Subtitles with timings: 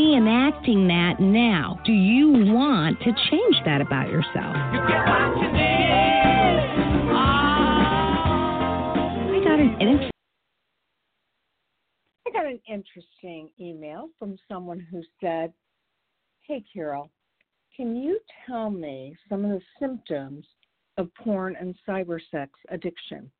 [0.00, 1.78] reenacting that now.
[1.84, 4.56] Do you want to change that about yourself?
[9.26, 10.10] I got an, an
[12.26, 15.52] I got an interesting email from someone who said,
[16.46, 17.10] Hey, Carol,
[17.76, 20.46] can you tell me some of the symptoms
[20.96, 23.30] of porn and cyber sex addiction?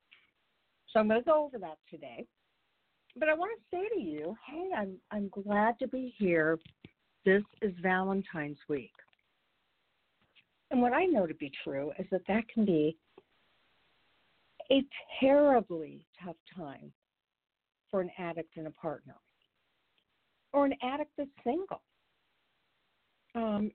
[0.89, 2.27] So I'm going to go over that today.
[3.17, 6.59] But I want to say to you, hey, I'm, I'm glad to be here.
[7.25, 8.91] This is Valentine's week.
[10.71, 12.97] And what I know to be true is that that can be
[14.71, 14.83] a
[15.19, 16.93] terribly tough time
[17.89, 19.15] for an addict and a partner,
[20.53, 21.81] or an addict that's single.
[23.35, 23.71] Um,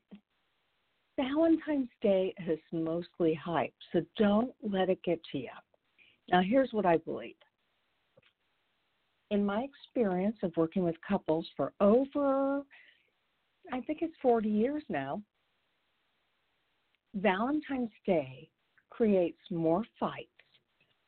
[1.19, 5.51] Valentine's Day is mostly hype, so don't let it get to you.
[6.31, 7.37] Now, here's what I believe.
[9.31, 12.63] In my experience of working with couples for over,
[13.73, 15.23] I think it's 40 years now,
[17.15, 18.49] Valentine's Day
[18.91, 20.29] creates more fights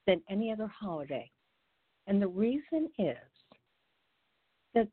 [0.07, 1.31] than any other holiday.
[2.07, 3.17] And the reason is
[4.75, 4.89] that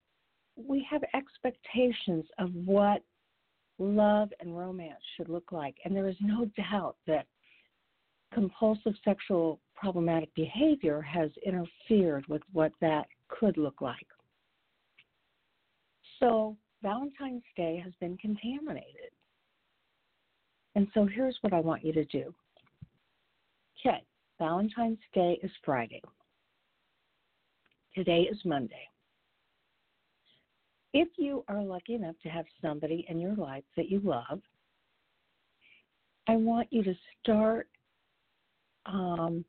[0.55, 3.01] we have expectations of what
[3.79, 5.75] love and romance should look like.
[5.83, 7.25] And there is no doubt that
[8.33, 14.07] compulsive sexual problematic behavior has interfered with what that could look like.
[16.19, 19.11] So Valentine's Day has been contaminated.
[20.75, 22.33] And so here's what I want you to do.
[23.79, 24.03] Okay,
[24.39, 26.01] Valentine's Day is Friday.
[27.93, 28.87] Today is Monday.
[30.93, 34.41] If you are lucky enough to have somebody in your life that you love,
[36.27, 37.67] I want you to start
[38.85, 39.45] um,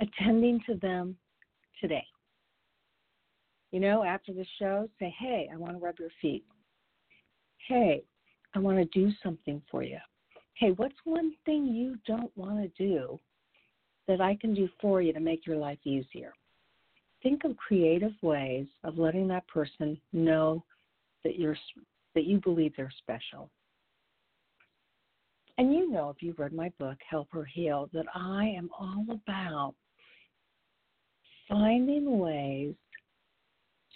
[0.00, 1.16] attending to them
[1.80, 2.04] today.
[3.76, 6.46] You know, after the show, say, hey, I want to rub your feet.
[7.68, 8.04] Hey,
[8.54, 9.98] I want to do something for you.
[10.54, 13.20] Hey, what's one thing you don't want to do
[14.08, 16.32] that I can do for you to make your life easier?
[17.22, 20.64] Think of creative ways of letting that person know
[21.22, 21.58] that you're
[22.14, 23.50] that you believe they're special.
[25.58, 29.04] And you know, if you've read my book, Help Her Heal, that I am all
[29.10, 29.74] about
[31.46, 32.74] finding ways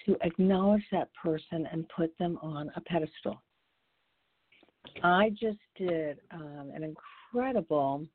[0.07, 3.43] to acknowledge that person and put them on a pedestal.
[5.03, 8.07] I just did um, an incredible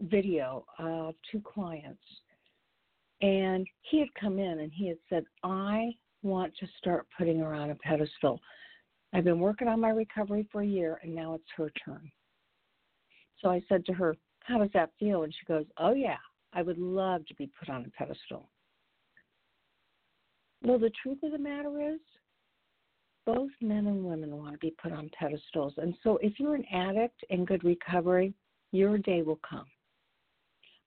[0.00, 2.02] video of two clients,
[3.20, 5.92] and he had come in and he had said, I
[6.22, 8.40] want to start putting her on a pedestal.
[9.12, 12.10] I've been working on my recovery for a year, and now it's her turn.
[13.40, 15.22] So I said to her, How does that feel?
[15.22, 16.16] And she goes, Oh, yeah,
[16.52, 18.50] I would love to be put on a pedestal.
[20.64, 22.00] Well, the truth of the matter is,
[23.26, 25.74] both men and women want to be put on pedestals.
[25.76, 28.34] And so if you're an addict in good recovery,
[28.72, 29.66] your day will come.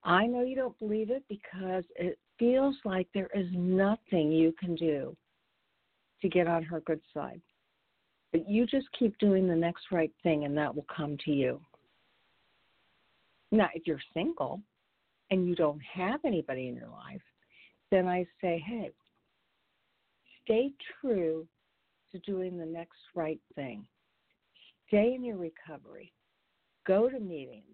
[0.04, 4.74] I know you don't believe it because it feels like there is nothing you can
[4.74, 5.16] do.
[6.20, 7.40] to get on her good side.
[8.32, 11.60] But you just keep doing the next right thing and that will come to you.
[13.50, 14.60] Now, if you're single
[15.30, 17.22] and you don't have anybody in your life,
[17.90, 18.90] then I say, hey,
[20.48, 21.46] stay true
[22.10, 23.86] to doing the next right thing.
[24.86, 26.12] Stay in your recovery.
[26.86, 27.64] Go to meetings.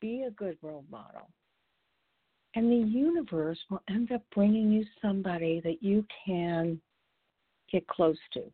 [0.00, 1.28] Be a good role model.
[2.54, 6.80] And the universe will end up bringing you somebody that you can
[7.70, 8.44] get close to,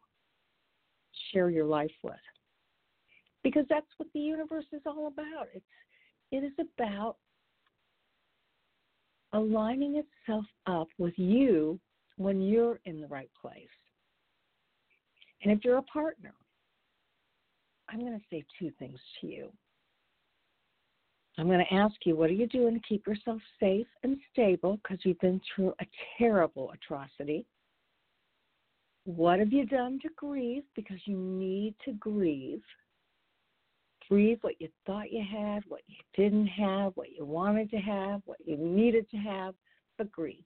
[1.30, 2.14] share your life with.
[3.44, 5.48] Because that's what the universe is all about.
[5.54, 5.64] It's
[6.30, 7.16] it is about
[9.34, 11.78] aligning itself up with you
[12.22, 13.66] when you're in the right place.
[15.42, 16.34] And if you're a partner,
[17.88, 19.52] I'm going to say two things to you.
[21.38, 24.78] I'm going to ask you, what are you doing to keep yourself safe and stable
[24.82, 25.86] because you've been through a
[26.18, 27.46] terrible atrocity?
[29.04, 32.62] What have you done to grieve because you need to grieve?
[34.08, 38.20] Grieve what you thought you had, what you didn't have, what you wanted to have,
[38.26, 39.54] what you needed to have,
[39.96, 40.44] but grieve.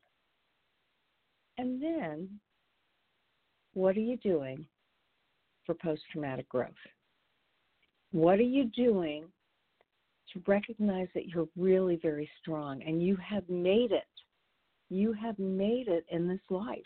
[1.58, 2.28] And then,
[3.74, 4.66] what are you doing
[5.64, 6.70] for post traumatic growth?
[8.12, 9.24] What are you doing
[10.32, 14.04] to recognize that you're really very strong and you have made it?
[14.88, 16.78] You have made it in this life.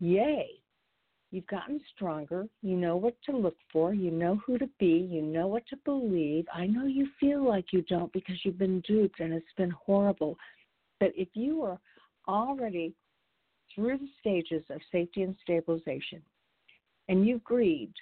[0.00, 0.48] Yay.
[1.30, 2.46] You've gotten stronger.
[2.60, 3.94] You know what to look for.
[3.94, 5.08] You know who to be.
[5.10, 6.44] You know what to believe.
[6.52, 10.36] I know you feel like you don't because you've been duped and it's been horrible.
[11.00, 11.78] But if you are
[12.28, 12.94] already
[13.74, 16.22] through the stages of safety and stabilization
[17.08, 17.96] and you've grieved,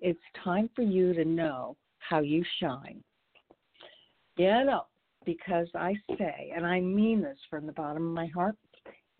[0.00, 3.02] it's time for you to know how you shine.
[4.36, 4.86] Yeah, no,
[5.24, 8.56] because I say, and I mean this from the bottom of my heart,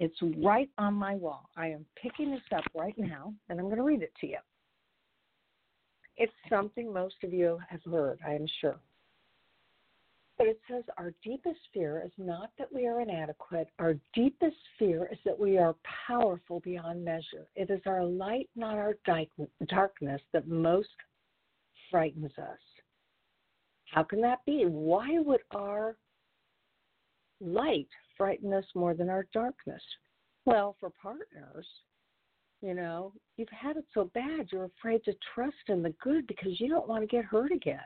[0.01, 1.49] it's right on my wall.
[1.57, 4.39] I am picking this up right now, and I'm going to read it to you.
[6.17, 8.81] It's something most of you have heard, I am sure.
[10.43, 13.69] But it says, Our deepest fear is not that we are inadequate.
[13.79, 15.77] Our deepest fear is that we are
[16.09, 17.47] powerful beyond measure.
[17.55, 20.89] It is our light, not our darkness, that most
[21.93, 22.59] frightens us.
[23.85, 24.65] How can that be?
[24.65, 25.97] Why would our
[27.41, 27.87] light
[28.19, 29.83] frighten us more than our darkness?
[30.45, 31.69] Well, for partners,
[32.63, 36.59] you know, you've had it so bad you're afraid to trust in the good because
[36.59, 37.79] you don't want to get hurt again.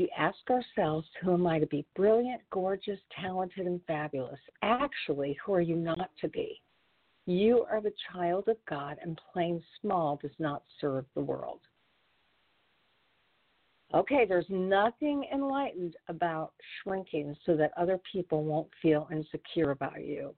[0.00, 4.40] We ask ourselves, who am I to be brilliant, gorgeous, talented, and fabulous?
[4.62, 6.62] Actually, who are you not to be?
[7.26, 11.60] You are the child of God, and playing small does not serve the world.
[13.92, 20.34] Okay, there's nothing enlightened about shrinking so that other people won't feel insecure about you.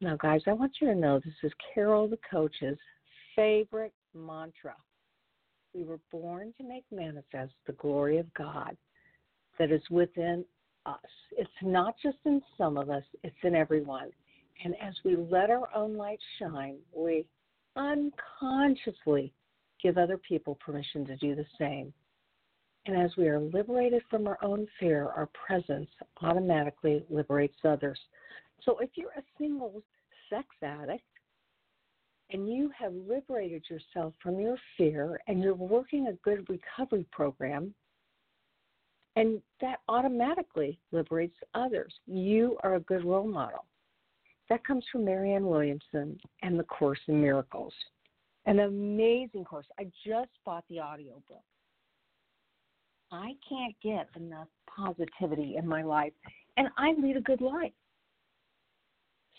[0.00, 2.78] Now, guys, I want you to know this is Carol the coach's
[3.36, 4.74] favorite mantra.
[5.76, 8.76] We were born to make manifest the glory of God
[9.58, 10.42] that is within
[10.86, 10.96] us.
[11.36, 14.10] It's not just in some of us, it's in everyone.
[14.64, 17.26] And as we let our own light shine, we
[17.76, 19.34] unconsciously
[19.82, 21.92] give other people permission to do the same.
[22.86, 25.90] And as we are liberated from our own fear, our presence
[26.22, 27.98] automatically liberates others.
[28.62, 29.82] So if you're a single
[30.30, 31.04] sex addict
[32.30, 37.74] and you have liberated yourself from your fear and you're working a good recovery program,
[39.14, 41.94] and that automatically liberates others.
[42.06, 43.64] You are a good role model.
[44.48, 47.72] That comes from Marianne Williamson and the Course in Miracles.
[48.44, 49.66] An amazing course.
[49.78, 51.42] I just bought the audio book.
[53.10, 56.12] I can't get enough positivity in my life,
[56.56, 57.72] and I lead a good life.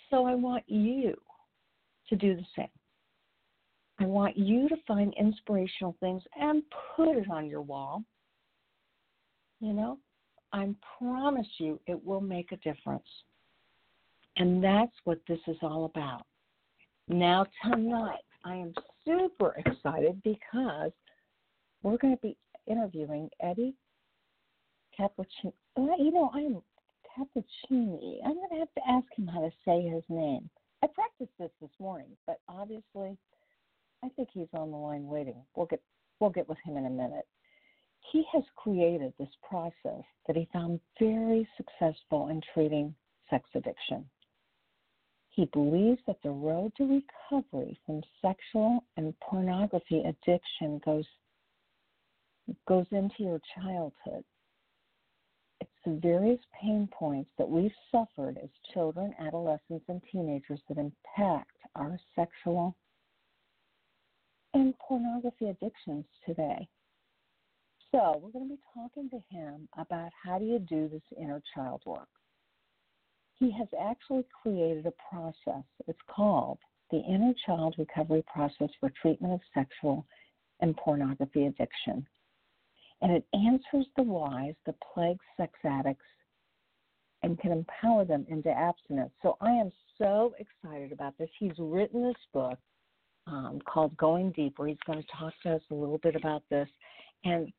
[0.10, 1.16] So I want you
[2.10, 2.68] to do the same.
[4.00, 6.62] I want you to find inspirational things and
[6.96, 8.04] put it on your wall.
[9.60, 9.98] You know,
[10.54, 13.08] I promise you it will make a difference.
[14.38, 16.26] And that's what this is all about.
[17.08, 18.74] Now, tonight, I am
[19.04, 20.92] super excited because
[21.82, 22.38] we're going to be
[22.68, 23.74] interviewing Eddie
[25.00, 25.54] Cappuccini.
[25.76, 26.62] You know, I'm
[27.18, 28.18] Cappuccini.
[28.24, 30.50] I'm going to have to ask him how to say his name.
[30.84, 33.18] I practiced this this morning, but obviously,
[34.04, 35.44] I think he's on the line waiting.
[35.56, 35.82] We'll get
[36.20, 37.28] we'll get with him in a minute.
[38.12, 42.96] He has created this process that he found very successful in treating
[43.30, 44.10] sex addiction.
[45.30, 51.06] He believes that the road to recovery from sexual and pornography addiction goes
[52.68, 54.24] goes into your childhood.
[55.60, 61.58] It's the various pain points that we've suffered as children, adolescents, and teenagers that impact
[61.76, 62.76] our sexual
[64.58, 66.68] and pornography addictions today.
[67.92, 71.42] So, we're going to be talking to him about how do you do this inner
[71.54, 72.08] child work.
[73.40, 75.64] He has actually created a process.
[75.88, 76.58] It's called
[76.90, 80.06] the Inner Child Recovery Process for Treatment of Sexual
[80.60, 82.06] and Pornography Addiction.
[83.02, 86.06] And it answers the whys that plague sex addicts
[87.22, 89.12] and can empower them into abstinence.
[89.22, 91.30] So I am so excited about this.
[91.40, 92.58] He's written this book
[93.28, 96.44] um, called Going Deep, where He's going to talk to us a little bit about
[96.50, 96.68] this.
[97.24, 97.52] And,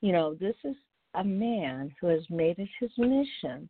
[0.00, 0.76] you know, this is
[1.14, 3.68] a man who has made it his mission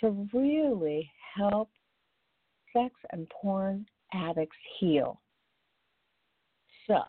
[0.00, 1.70] to really help
[2.72, 5.20] sex and porn addicts heal.
[6.86, 7.02] So,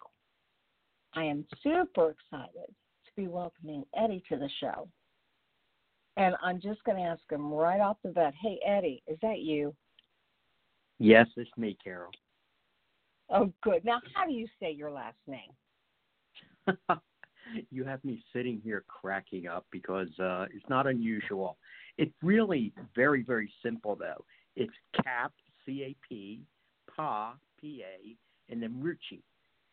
[1.15, 4.87] I am super excited to be welcoming Eddie to the show.
[6.17, 9.39] And I'm just going to ask him right off the bat hey, Eddie, is that
[9.39, 9.73] you?
[10.99, 12.11] Yes, it's me, Carol.
[13.29, 13.85] Oh, good.
[13.85, 15.51] Now, how do you say your last name?
[17.71, 21.57] you have me sitting here cracking up because uh, it's not unusual.
[21.97, 24.23] It's really very, very simple, though.
[24.55, 25.31] It's Cap,
[25.65, 26.41] C A P,
[26.95, 29.21] Pa, P A, and then Rucci.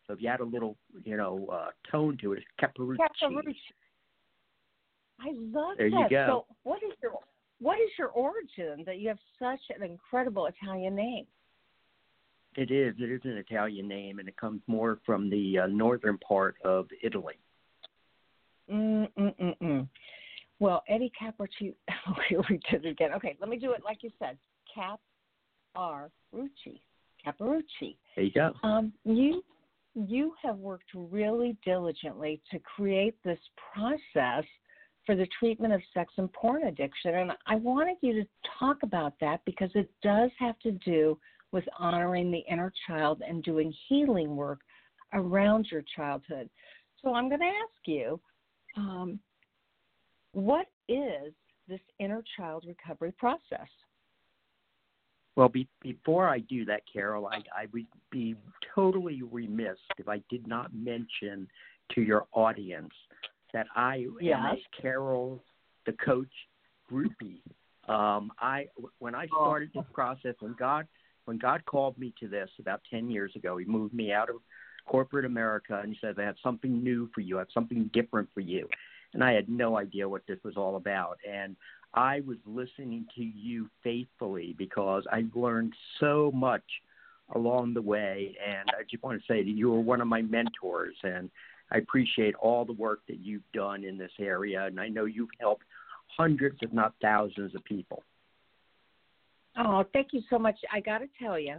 [0.05, 2.97] So if you add a little, you know, uh, tone to it, it's Capparucci.
[2.97, 3.55] Capparucci.
[5.19, 5.97] I love there that.
[5.97, 6.25] You go.
[6.27, 7.13] So what is your
[7.59, 11.25] what is your origin that you have such an incredible Italian name?
[12.57, 12.95] It is.
[12.97, 16.87] It is an Italian name, and it comes more from the uh, northern part of
[17.03, 17.35] Italy.
[18.69, 19.87] Mm mm mm.
[20.59, 21.75] Well, Eddie Capparucci.
[22.27, 23.13] Here we did it again.
[23.13, 24.37] Okay, let me do it like you said.
[24.73, 24.99] Cap
[25.75, 26.81] R Rucci.
[27.23, 27.95] Capparucci.
[28.15, 28.53] There you go.
[28.63, 29.43] Um, you
[29.93, 33.39] you have worked really diligently to create this
[33.71, 34.45] process
[35.05, 37.15] for the treatment of sex and porn addiction.
[37.15, 38.27] And I wanted you to
[38.59, 41.17] talk about that because it does have to do
[41.51, 44.59] with honoring the inner child and doing healing work
[45.13, 46.49] around your childhood.
[47.01, 48.19] So I'm going to ask you
[48.75, 49.19] um,
[50.33, 51.33] what is
[51.67, 53.67] this inner child recovery process?
[55.35, 58.35] Well, be, before I do that, Carol, I, I would be
[58.73, 61.47] totally remiss if I did not mention
[61.93, 62.93] to your audience
[63.53, 64.37] that I yes.
[64.39, 65.43] am Carol,
[65.85, 66.27] the coach
[66.91, 67.41] groupie.
[67.87, 68.65] Um, I
[68.99, 70.87] when I started this process, when God
[71.27, 74.37] when God called me to this about ten years ago, He moved me out of
[74.85, 77.37] corporate America and He said, "I have something new for you.
[77.37, 78.67] I have something different for you."
[79.13, 81.17] And I had no idea what this was all about.
[81.27, 81.55] And
[81.93, 86.63] I was listening to you faithfully because I learned so much
[87.35, 88.37] along the way.
[88.45, 91.29] And I just want to say that you were one of my mentors, and
[91.71, 94.65] I appreciate all the work that you've done in this area.
[94.65, 95.63] And I know you've helped
[96.15, 98.03] hundreds, if not thousands, of people.
[99.57, 100.55] Oh, thank you so much.
[100.71, 101.55] I got to tell you,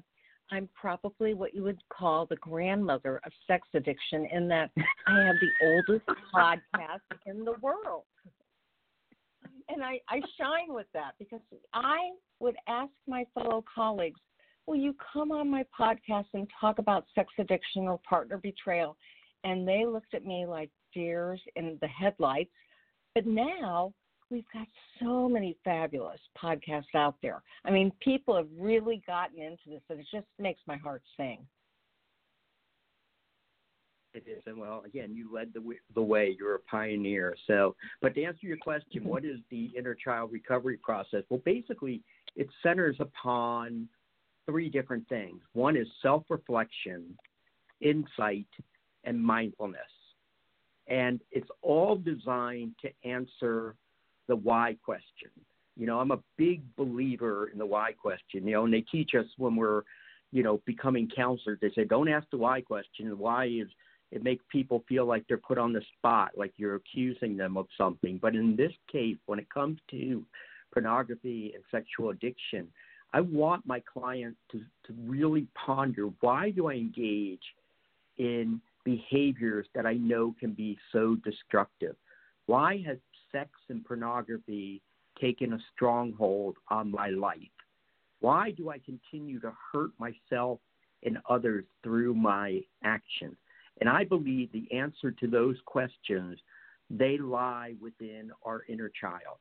[0.50, 4.70] I'm probably what you would call the grandmother of sex addiction in that
[5.06, 8.04] I have the oldest podcast in the world
[9.68, 11.40] and I, I shine with that because
[11.72, 11.96] I
[12.40, 14.20] would ask my fellow colleagues,
[14.66, 18.96] will you come on my podcast and talk about sex addiction or partner betrayal?
[19.44, 22.50] And they looked at me like deers in the headlights.
[23.14, 23.92] But now
[24.30, 24.66] we've got
[25.00, 27.42] so many fabulous podcasts out there.
[27.64, 31.38] I mean, people have really gotten into this, and it just makes my heart sing.
[34.14, 35.62] It is, and well, again, you led the
[35.94, 36.34] the way.
[36.38, 37.36] You're a pioneer.
[37.46, 41.24] So, but to answer your question, what is the inner child recovery process?
[41.28, 42.02] Well, basically,
[42.34, 43.86] it centers upon
[44.46, 45.42] three different things.
[45.52, 47.16] One is self-reflection,
[47.82, 48.48] insight,
[49.04, 49.82] and mindfulness,
[50.88, 53.76] and it's all designed to answer
[54.28, 55.30] the why question.
[55.76, 58.46] You know, I'm a big believer in the why question.
[58.46, 59.82] You know, and they teach us when we're,
[60.32, 61.58] you know, becoming counselors.
[61.60, 63.08] They say, don't ask the why question.
[63.08, 63.68] The why is
[64.10, 67.66] it makes people feel like they're put on the spot, like you're accusing them of
[67.76, 68.18] something.
[68.20, 70.24] But in this case, when it comes to
[70.72, 72.68] pornography and sexual addiction,
[73.12, 77.42] I want my clients to, to really ponder why do I engage
[78.18, 81.96] in behaviors that I know can be so destructive?
[82.46, 82.96] Why has
[83.32, 84.80] sex and pornography
[85.20, 87.38] taken a stronghold on my life?
[88.20, 90.58] Why do I continue to hurt myself
[91.04, 93.36] and others through my actions?
[93.80, 96.38] And I believe the answer to those questions,
[96.90, 99.38] they lie within our inner child.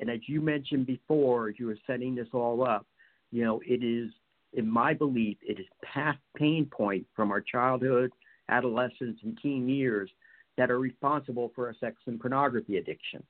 [0.00, 2.86] And as you mentioned before, you were setting this all up,
[3.30, 4.10] you know, it is,
[4.52, 8.10] in my belief, it is past pain point from our childhood,
[8.48, 10.10] adolescence, and teen years
[10.56, 13.22] that are responsible for our sex and pornography addiction.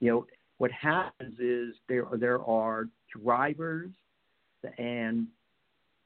[0.00, 0.26] You know,
[0.58, 2.86] what happens is there there are
[3.22, 3.90] drivers
[4.78, 5.26] and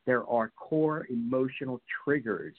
[0.07, 2.55] there are core emotional triggers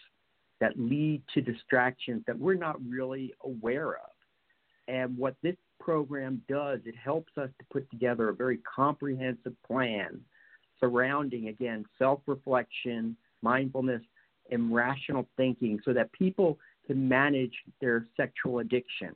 [0.59, 4.11] that lead to distractions that we're not really aware of.
[4.87, 10.19] And what this program does, it helps us to put together a very comprehensive plan
[10.79, 14.01] surrounding, again, self reflection, mindfulness,
[14.51, 16.57] and rational thinking so that people
[16.89, 19.15] can manage their sexual addiction.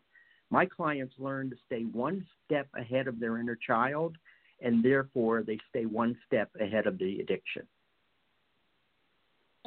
[0.52, 4.16] My clients learn to stay one step ahead of their inner child,
[4.62, 7.64] and therefore they stay one step ahead of the addiction.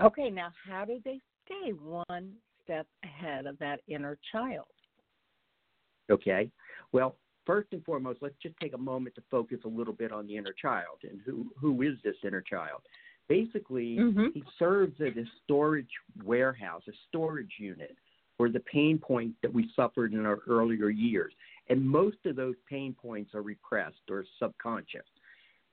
[0.01, 4.67] Okay, now how do they stay one step ahead of that inner child?
[6.09, 6.49] Okay,
[6.93, 10.29] well, first and foremost, let's just take a moment to focus a little bit on
[10.29, 12.83] the inner child and who who is this inner child.
[13.29, 14.27] Basically, mm-hmm.
[14.35, 15.91] he serves as a storage
[16.25, 17.97] warehouse, a storage unit
[18.37, 21.33] for the pain points that we suffered in our earlier years.
[21.69, 25.07] And most of those pain points are repressed or subconscious.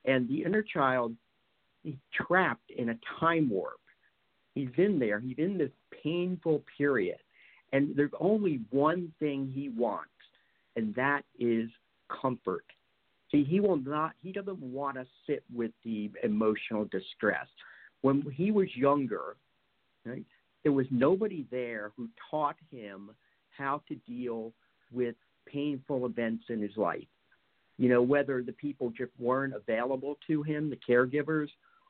[0.05, 1.13] And the inner child
[1.85, 3.79] is trapped in a time warp.
[4.55, 5.71] He's in there, he's in this
[6.03, 7.17] painful period.
[7.71, 10.09] And there's only one thing he wants,
[10.75, 11.69] and that is
[12.21, 12.65] comfort.
[13.33, 17.47] See, he will not, he doesn't want to sit with the emotional distress.
[18.01, 19.37] When he was younger,
[20.05, 20.25] right,
[20.61, 23.09] there was nobody there who taught him
[23.57, 24.53] how to deal
[24.91, 25.15] with
[25.47, 27.07] painful events in his life.
[27.79, 31.47] You know, whether the people just weren't available to him, the caregivers,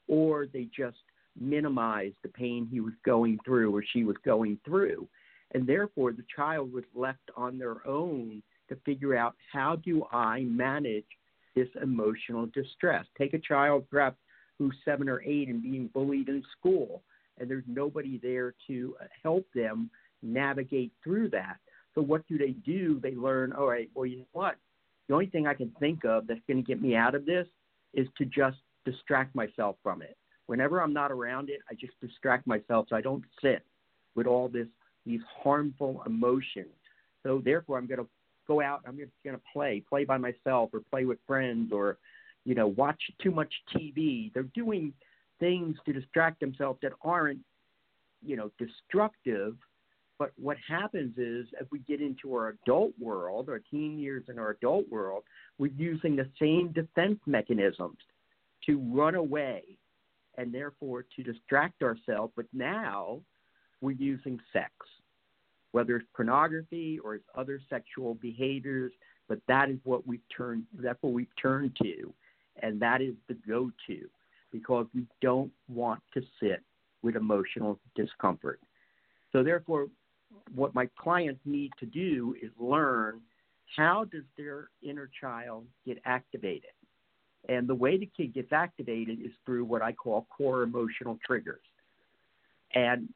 [0.07, 0.97] or they just
[1.37, 5.07] minimized the pain he was going through or she was going through.
[5.51, 10.41] And therefore, the child was left on their own to figure out how do I
[10.43, 11.03] manage
[11.55, 13.05] this emotional distress.
[13.17, 14.17] Take a child perhaps
[14.59, 17.03] who's seven or eight and being bullied in school,
[17.39, 19.89] and there's nobody there to uh, help them
[20.21, 21.57] navigate through that.
[21.95, 22.99] So what do they do?
[23.01, 24.55] They learn, all right, well, you know what?
[25.07, 27.47] The only thing I can think of that's going to get me out of this
[27.93, 30.17] is to just distract myself from it.
[30.47, 33.63] Whenever I'm not around it, I just distract myself so I don't sit
[34.15, 34.67] with all this
[35.05, 36.73] these harmful emotions.
[37.23, 38.07] So therefore, I'm going to
[38.47, 38.81] go out.
[38.87, 41.97] I'm just going to play, play by myself, or play with friends, or
[42.45, 44.33] you know, watch too much TV.
[44.33, 44.93] They're doing
[45.39, 47.39] things to distract themselves that aren't,
[48.25, 49.55] you know, destructive.
[50.19, 54.37] But what happens is, as we get into our adult world, our teen years in
[54.39, 55.23] our adult world,
[55.57, 57.97] we're using the same defense mechanisms
[58.65, 59.63] to run away
[60.37, 62.31] and therefore to distract ourselves.
[62.35, 63.19] But now
[63.81, 64.71] we're using sex
[65.73, 68.93] whether it's pornography or it's other sexual behaviors,
[69.27, 72.13] but that is what we've turned that's what we've turned to.
[72.61, 74.07] And that is the go to
[74.51, 76.61] because we don't want to sit
[77.01, 78.59] with emotional discomfort.
[79.31, 79.87] So therefore
[80.53, 83.21] what my clients need to do is learn
[83.75, 86.69] how does their inner child get activated?
[87.49, 91.65] And the way the kid gets activated is through what I call core emotional triggers.
[92.75, 93.09] And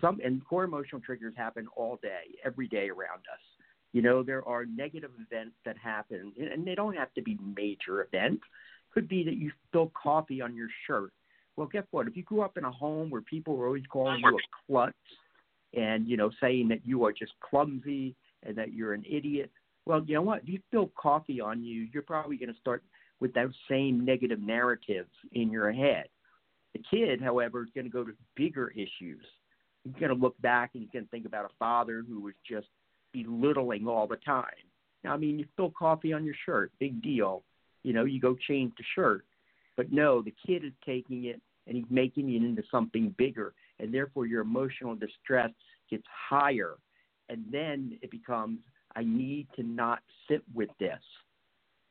[0.00, 3.40] some and core emotional triggers happen all day, every day around us.
[3.92, 8.02] You know, there are negative events that happen, and they don't have to be major
[8.02, 8.42] events.
[8.92, 11.12] Could be that you spill coffee on your shirt.
[11.56, 12.06] Well, guess what?
[12.06, 14.94] If you grew up in a home where people were always calling you a klutz
[15.74, 19.50] and, you know, saying that you are just clumsy and that you're an idiot,
[19.84, 20.42] well, you know what?
[20.42, 22.82] If you spill coffee on you, you're probably going to start
[23.20, 26.04] with those same negative narratives in your head.
[26.74, 29.24] The kid, however, is going to go to bigger issues
[29.88, 32.66] he's going to look back and going to think about a father who was just
[33.12, 34.44] belittling all the time.
[35.04, 37.42] Now, I mean, you spill coffee on your shirt, big deal.
[37.82, 39.24] You know, you go change the shirt.
[39.76, 43.54] But no, the kid is taking it and he's making it into something bigger.
[43.78, 45.50] And therefore, your emotional distress
[45.88, 46.74] gets higher.
[47.28, 48.58] And then it becomes,
[48.96, 51.00] I need to not sit with this.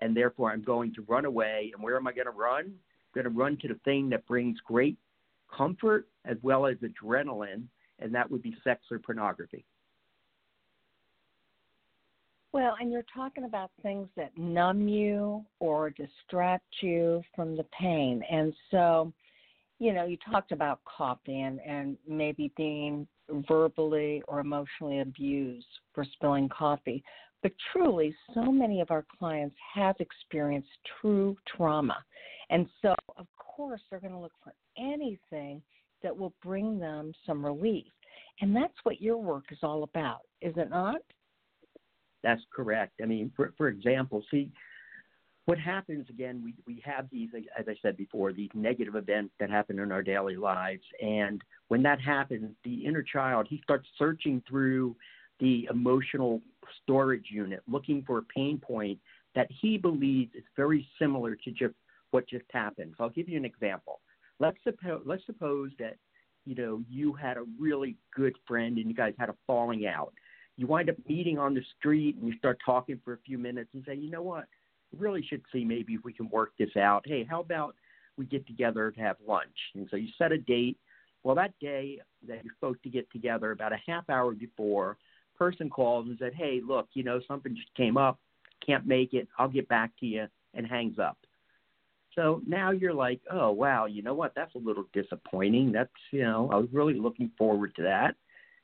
[0.02, 1.72] And therefore, I'm going to run away.
[1.74, 2.66] And where am I going to run?
[2.66, 4.98] I'm going to run to the thing that brings great
[5.56, 7.64] comfort as well as adrenaline
[8.00, 9.66] and that would be sex or pornography.
[12.54, 18.24] Well, and you're talking about things that numb you or distract you from the pain.
[18.32, 19.14] And so,
[19.80, 23.08] you know, you talked about coffee and, and maybe being
[23.48, 27.04] verbally or emotionally abused for spilling coffee.
[27.44, 31.98] But truly, so many of our clients have experienced true trauma.
[32.50, 35.62] And so, of course, they're going to look for anything
[36.04, 37.86] that will bring them some relief.
[38.42, 41.02] And that's what your work is all about, is it not?
[42.24, 42.94] That's correct.
[43.02, 44.52] I mean, for, for example, see,
[45.46, 49.50] what happens again, we, we have these, as I said before, these negative events that
[49.50, 50.84] happen in our daily lives.
[51.02, 54.96] And when that happens, the inner child, he starts searching through
[55.40, 56.42] the emotional
[56.84, 59.00] storage unit, looking for a pain point
[59.36, 61.76] that he believes is very similar to just
[62.12, 62.96] what just happened.
[62.98, 64.02] So I'll give you an example.
[64.40, 65.98] Let's suppose let's suppose that
[66.46, 70.14] you know you had a really good friend and you guys had a falling out.
[70.58, 73.70] You wind up meeting on the street and you start talking for a few minutes
[73.74, 74.46] and say, you know what,
[74.92, 77.04] we really should see maybe if we can work this out.
[77.06, 77.76] Hey, how about
[78.18, 79.56] we get together to have lunch?
[79.76, 80.78] And so you set a date.
[81.24, 84.98] Well, that day that you're supposed to get together, about a half hour before,
[85.38, 88.20] person calls and said, hey, look, you know, something just came up,
[88.66, 89.28] can't make it.
[89.38, 91.18] I'll get back to you, and hangs up.
[92.18, 94.34] So now you're like, oh wow, you know what?
[94.36, 95.72] That's a little disappointing.
[95.72, 98.16] That's you know, I was really looking forward to that.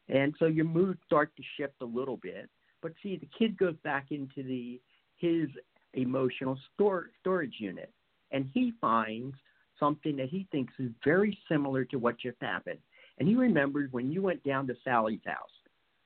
[0.09, 2.49] And so your mood starts to shift a little bit.
[2.81, 4.81] But see, the kid goes back into the
[5.17, 5.49] his
[5.93, 7.93] emotional store, storage unit,
[8.31, 9.35] and he finds
[9.79, 12.79] something that he thinks is very similar to what just happened.
[13.19, 15.49] And he remembers when you went down to Sally's house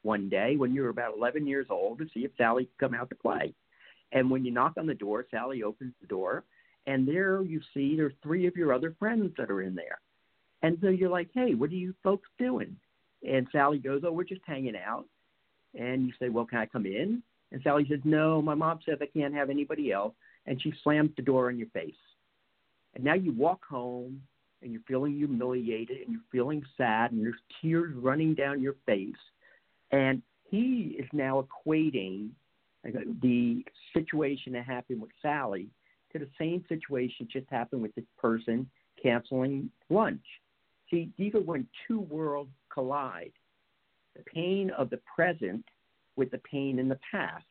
[0.04, 3.00] one day when you were about 11 years old to see if Sally could come
[3.00, 3.54] out to play.
[4.12, 6.44] And when you knock on the door, Sally opens the door,
[6.88, 10.00] and there you see there's three of your other friends that are in there.
[10.64, 12.76] And so you're like, hey, what are you folks doing?
[13.28, 15.06] And Sally goes, oh, we're just hanging out.
[15.78, 17.22] And you say, well, can I come in?
[17.52, 20.14] And Sally says, no, my mom says I can't have anybody else.
[20.46, 21.94] And she slams the door in your face.
[22.96, 24.22] And now you walk home
[24.62, 29.14] and you're feeling humiliated and you're feeling sad and there's tears running down your face.
[29.92, 32.30] And he is now equating
[33.22, 35.68] the situation that happened with Sally
[36.18, 38.70] to the same situation just happened with this person
[39.02, 40.24] canceling lunch.
[40.90, 43.32] See, these are when two worlds collide
[44.16, 45.64] the pain of the present
[46.16, 47.46] with the pain in the past.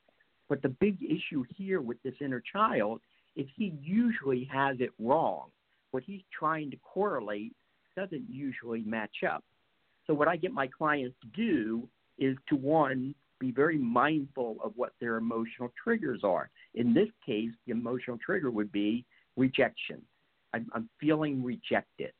[0.48, 3.00] But the big issue here with this inner child
[3.36, 5.48] is he usually has it wrong.
[5.90, 7.54] What he's trying to correlate
[7.96, 9.44] doesn't usually match up.
[10.06, 14.72] So, what I get my clients to do is to one, be very mindful of
[14.76, 16.50] what their emotional triggers are.
[16.76, 19.04] In this case, the emotional trigger would be
[19.36, 20.02] rejection.
[20.54, 22.12] I'm, I'm feeling rejected.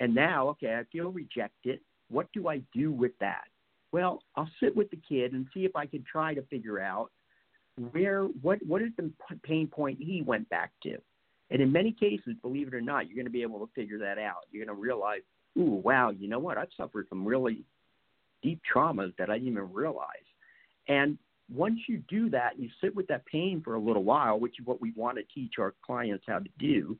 [0.00, 1.80] And now, okay, I feel rejected.
[2.10, 3.44] What do I do with that?
[3.92, 7.10] Well, I'll sit with the kid and see if I can try to figure out
[7.92, 9.10] where what what is the
[9.44, 10.98] pain point he went back to.
[11.50, 13.98] And in many cases, believe it or not, you're going to be able to figure
[13.98, 14.44] that out.
[14.50, 15.22] You're going to realize,
[15.58, 16.58] ooh, wow, you know what?
[16.58, 17.64] I've suffered from really
[18.42, 20.26] deep traumas that I didn't even realize.
[20.88, 21.18] And
[21.52, 24.60] once you do that, and you sit with that pain for a little while, which
[24.60, 26.98] is what we want to teach our clients how to do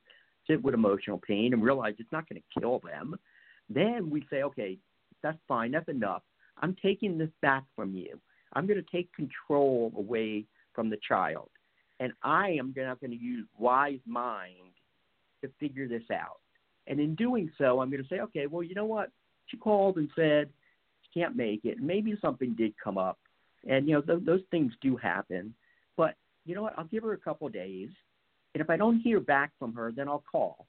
[0.48, 3.14] sit with emotional pain and realize it's not going to kill them.
[3.68, 4.78] Then we say, okay,
[5.22, 6.22] that's fine, that's enough.
[6.60, 8.18] I'm taking this back from you.
[8.54, 11.50] I'm going to take control away from the child.
[12.00, 14.72] And I am not going to use wise mind
[15.42, 16.38] to figure this out.
[16.86, 19.10] And in doing so, I'm going to say, okay, well, you know what?
[19.46, 20.48] She called and said,
[21.02, 21.78] she can't make it.
[21.80, 23.18] Maybe something did come up,
[23.66, 25.54] and you know th- those things do happen.
[25.96, 26.74] But you know what?
[26.78, 27.90] I'll give her a couple days,
[28.54, 30.66] and if I don't hear back from her, then I'll call.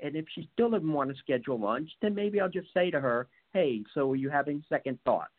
[0.00, 3.00] And if she still doesn't want to schedule lunch, then maybe I'll just say to
[3.00, 5.30] her, "Hey, so are you having second thoughts?"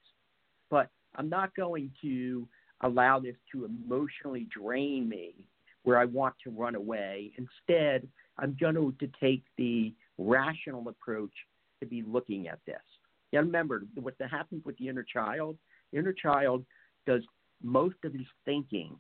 [0.70, 2.48] But I'm not going to
[2.82, 5.34] allow this to emotionally drain me
[5.84, 7.32] where I want to run away.
[7.38, 11.34] Instead, I'm going to, to take the rational approach
[11.82, 12.82] to be looking at this.
[13.32, 15.58] Yeah, remember what happens with the inner child.
[15.92, 16.66] The inner child
[17.06, 17.24] does
[17.62, 18.96] most of his thinking.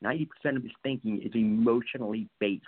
[0.00, 2.64] Ninety percent of his thinking is emotionally based.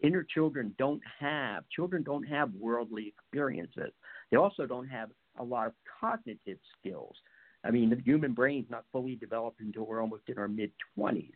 [0.00, 3.92] Inner children don't have children don't have worldly experiences.
[4.30, 7.16] They also don't have a lot of cognitive skills.
[7.64, 11.32] I mean, the human brain's not fully developed until we're almost in our mid 20s.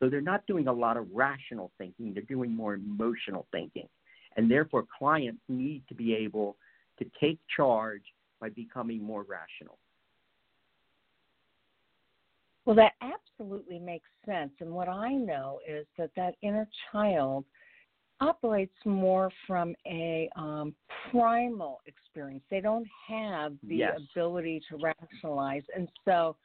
[0.00, 3.88] So they're not doing a lot of rational thinking, they're doing more emotional thinking.
[4.36, 6.56] And therefore, clients need to be able
[6.98, 8.02] to take charge
[8.40, 9.78] by becoming more rational.
[12.64, 14.52] Well, that absolutely makes sense.
[14.60, 17.44] And what I know is that that inner child
[18.20, 20.74] operates more from a um,
[21.10, 22.44] primal experience.
[22.50, 23.98] They don't have the yes.
[24.14, 25.62] ability to rationalize.
[25.74, 26.36] And so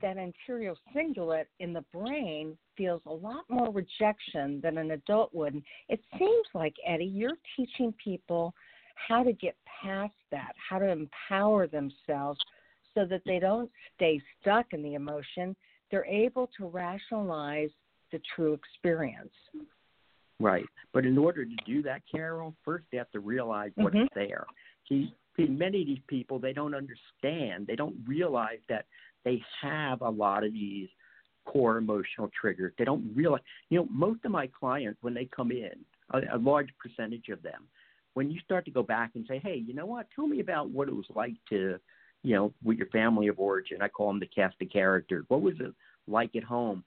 [0.00, 5.54] that anterior cingulate in the brain feels a lot more rejection than an adult would.
[5.54, 8.54] And it seems like, Eddie, you're teaching people
[9.08, 12.38] how to get past that, how to empower themselves
[12.94, 15.54] so that they don't stay stuck in the emotion.
[15.90, 17.70] They're able to rationalize
[18.12, 19.32] the true experience.
[20.40, 20.66] Right.
[20.92, 24.18] But in order to do that, Carol, first they have to realize what's mm-hmm.
[24.18, 24.44] there.
[24.88, 27.66] See, many of these people, they don't understand.
[27.66, 28.86] They don't realize that
[29.24, 30.88] they have a lot of these
[31.46, 32.72] core emotional triggers.
[32.78, 35.72] They don't realize, you know, most of my clients, when they come in,
[36.12, 37.64] a, a large percentage of them,
[38.14, 40.06] when you start to go back and say, hey, you know what?
[40.14, 41.78] Tell me about what it was like to,
[42.24, 43.82] you know, with your family of origin.
[43.82, 45.24] I call them the cast of characters.
[45.28, 45.72] What was it
[46.08, 46.82] like at home?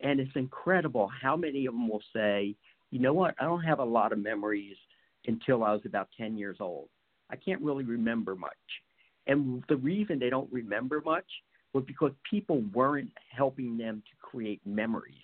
[0.00, 2.54] And it's incredible how many of them will say,
[2.90, 4.76] you know what, I don't have a lot of memories
[5.26, 6.88] until I was about 10 years old.
[7.30, 8.52] I can't really remember much.
[9.26, 11.24] And the reason they don't remember much
[11.72, 15.14] was because people weren't helping them to create memories.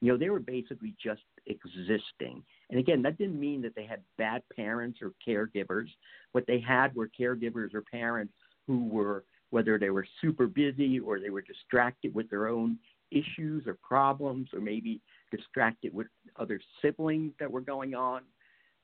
[0.00, 2.42] You know, they were basically just existing.
[2.70, 5.88] And again, that didn't mean that they had bad parents or caregivers.
[6.32, 8.32] What they had were caregivers or parents
[8.72, 12.78] who were, whether they were super busy or they were distracted with their own
[13.10, 14.98] issues or problems, or maybe
[15.30, 16.06] distracted with
[16.36, 18.22] other siblings that were going on.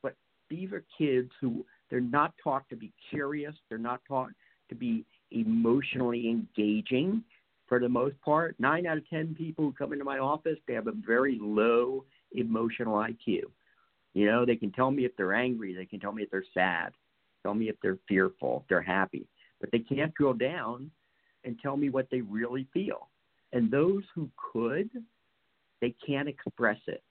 [0.02, 0.14] But
[0.50, 4.30] these are kids who they're not taught to be curious, they're not taught
[4.68, 7.24] to be emotionally engaging
[7.66, 8.54] for the most part.
[8.58, 12.04] Nine out of 10 people who come into my office, they have a very low
[12.32, 13.44] emotional IQ.
[14.12, 16.44] You know, they can tell me if they're angry, they can tell me if they're
[16.52, 16.92] sad,
[17.42, 19.26] tell me if they're fearful, if they're happy,
[19.60, 20.90] but they can't drill down
[21.44, 23.08] and tell me what they really feel.
[23.52, 24.90] And those who could,
[25.80, 27.02] they can't express it.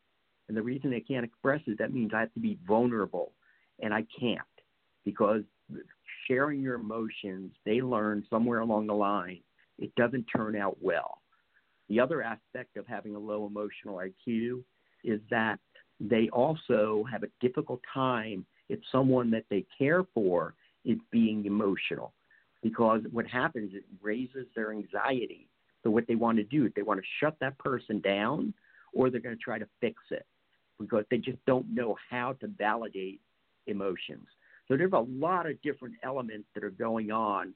[0.47, 3.33] And the reason they can't express it, that means I have to be vulnerable,
[3.81, 4.41] and I can't
[5.03, 5.43] because
[6.27, 9.39] sharing your emotions, they learn somewhere along the line,
[9.79, 11.21] it doesn't turn out well.
[11.89, 14.63] The other aspect of having a low emotional IQ
[15.03, 15.59] is that
[15.99, 22.13] they also have a difficult time if someone that they care for is being emotional
[22.69, 25.47] because what happens is it raises their anxiety.
[25.83, 28.53] So what they want to do they want to shut that person down
[28.93, 30.25] or they're going to try to fix it
[30.79, 33.21] because they just don't know how to validate
[33.67, 34.27] emotions.
[34.67, 37.53] So there's a lot of different elements that are going on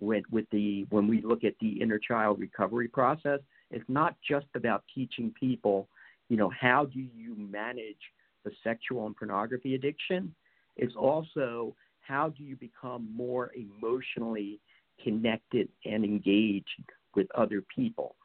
[0.00, 3.40] with with the when we look at the inner child recovery process.
[3.70, 5.88] It's not just about teaching people,
[6.28, 7.96] you know, how do you manage
[8.44, 10.34] the sexual and pornography addiction.
[10.76, 14.60] It's also how do you become more emotionally
[15.02, 16.84] connected and engaged
[17.14, 18.16] with other people.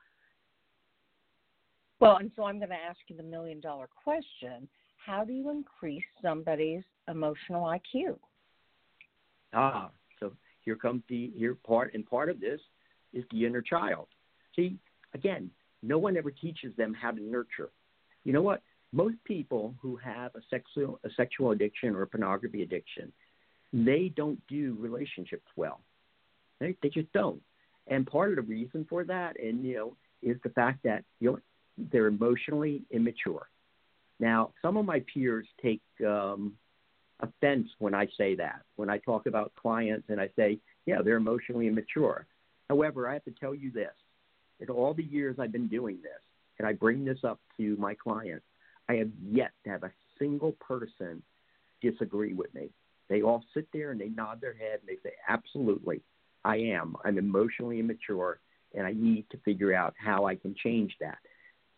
[2.00, 4.68] Well, and so I'm going to ask you the million dollar question
[5.04, 8.18] how do you increase somebody's emotional IQ?
[9.54, 12.60] Ah, so here comes the here part and part of this
[13.14, 14.08] is the inner child.
[14.56, 14.78] See,
[15.14, 15.50] again,
[15.82, 17.70] no one ever teaches them how to nurture.
[18.26, 18.62] You know what?
[18.92, 23.12] Most people who have a sexual a sexual addiction or a pornography addiction,
[23.74, 25.82] they don't do relationships well.
[26.60, 27.42] They they just don't.
[27.88, 31.32] And part of the reason for that, and you know, is the fact that you
[31.32, 31.40] know
[31.92, 33.48] they're emotionally immature.
[34.20, 36.54] Now, some of my peers take um,
[37.20, 38.62] offense when I say that.
[38.76, 42.26] When I talk about clients and I say, yeah, they're emotionally immature.
[42.68, 43.94] However, I have to tell you this:
[44.60, 46.22] in all the years I've been doing this,
[46.60, 48.46] and I bring this up to my clients,
[48.90, 51.22] I have yet to have a single person
[51.82, 52.70] disagree with me.
[53.10, 56.02] They all sit there and they nod their head and they say, absolutely,
[56.44, 56.96] I am.
[57.04, 58.40] I'm emotionally immature
[58.74, 61.18] and I need to figure out how I can change that.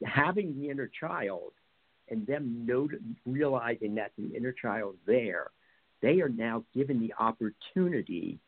[0.03, 1.51] Having the inner child
[2.09, 5.51] and them not- realizing that the inner child is there,
[6.01, 8.39] they are now given the opportunity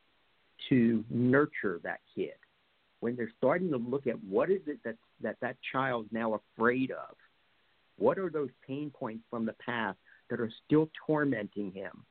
[0.70, 2.34] to nurture that kid.
[3.00, 6.92] When they're starting to look at what is it that that, that child's now afraid
[6.92, 7.16] of,
[7.98, 9.98] what are those pain points from the past
[10.30, 12.04] that are still tormenting him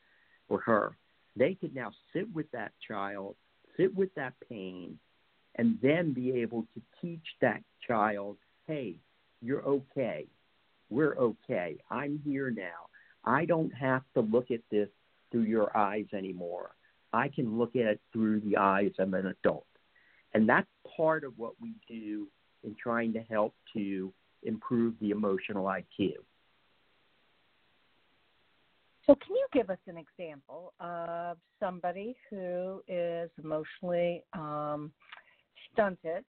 [0.50, 0.96] or her,
[1.36, 3.36] they could now sit with that child,
[3.78, 4.98] sit with that pain,
[5.56, 8.36] and then be able to teach that child,
[8.66, 8.96] hey,
[9.40, 10.26] you're okay
[10.90, 11.78] we're okay.
[11.88, 12.88] I'm here now.
[13.24, 14.88] I don't have to look at this
[15.30, 16.72] through your eyes anymore.
[17.12, 19.66] I can look at it through the eyes of an adult.
[20.34, 22.28] And that's part of what we do
[22.64, 26.12] in trying to help to improve the emotional IQ.
[29.06, 34.92] So, can you give us an example of somebody who is emotionally um,
[35.72, 36.24] stunted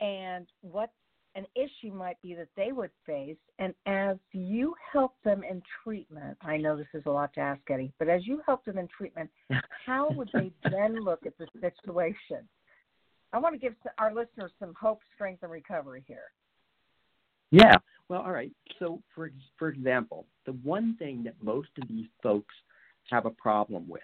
[0.00, 0.90] and what
[1.34, 3.36] an issue might be that they would face.
[3.58, 7.60] And as you help them in treatment, I know this is a lot to ask,
[7.68, 9.30] Eddie, but as you help them in treatment,
[9.84, 12.48] how would they then look at the situation?
[13.32, 16.30] I want to give our listeners some hope, strength, and recovery here.
[17.50, 17.76] Yeah.
[18.08, 18.52] Well, all right.
[18.78, 22.54] So, for for example, the one thing that most of these folks
[23.10, 24.02] have a problem with,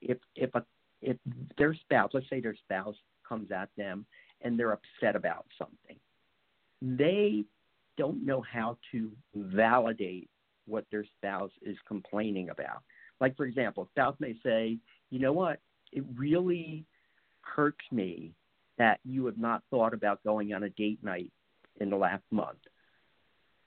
[0.00, 0.64] if if a
[1.00, 1.16] if
[1.58, 2.96] their spouse, let's say their spouse
[3.28, 4.06] comes at them
[4.42, 5.96] and they're upset about something,
[6.80, 7.44] they
[7.98, 10.28] don't know how to validate
[10.66, 12.82] what their spouse is complaining about.
[13.20, 14.78] Like, for example, spouse may say,
[15.10, 15.60] you know what,
[15.92, 16.84] it really
[17.42, 18.32] hurts me
[18.78, 21.30] that you have not thought about going on a date night
[21.80, 22.58] in the last month.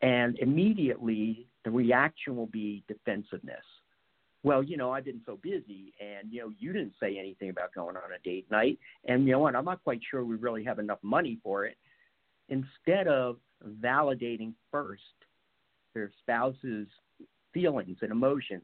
[0.05, 3.65] And immediately the reaction will be defensiveness.
[4.43, 7.73] Well, you know, I've been so busy and, you know, you didn't say anything about
[7.73, 8.77] going on a date night.
[9.05, 11.75] And, you know what, I'm not quite sure we really have enough money for it
[12.49, 13.37] instead of
[13.81, 15.01] validating first
[15.95, 16.87] their spouse's
[17.51, 18.61] feelings and emotions.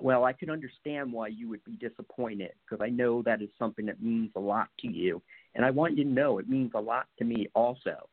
[0.00, 3.86] Well, I can understand why you would be disappointed because I know that is something
[3.86, 5.20] that means a lot to you.
[5.56, 8.08] And I want you to know it means a lot to me also.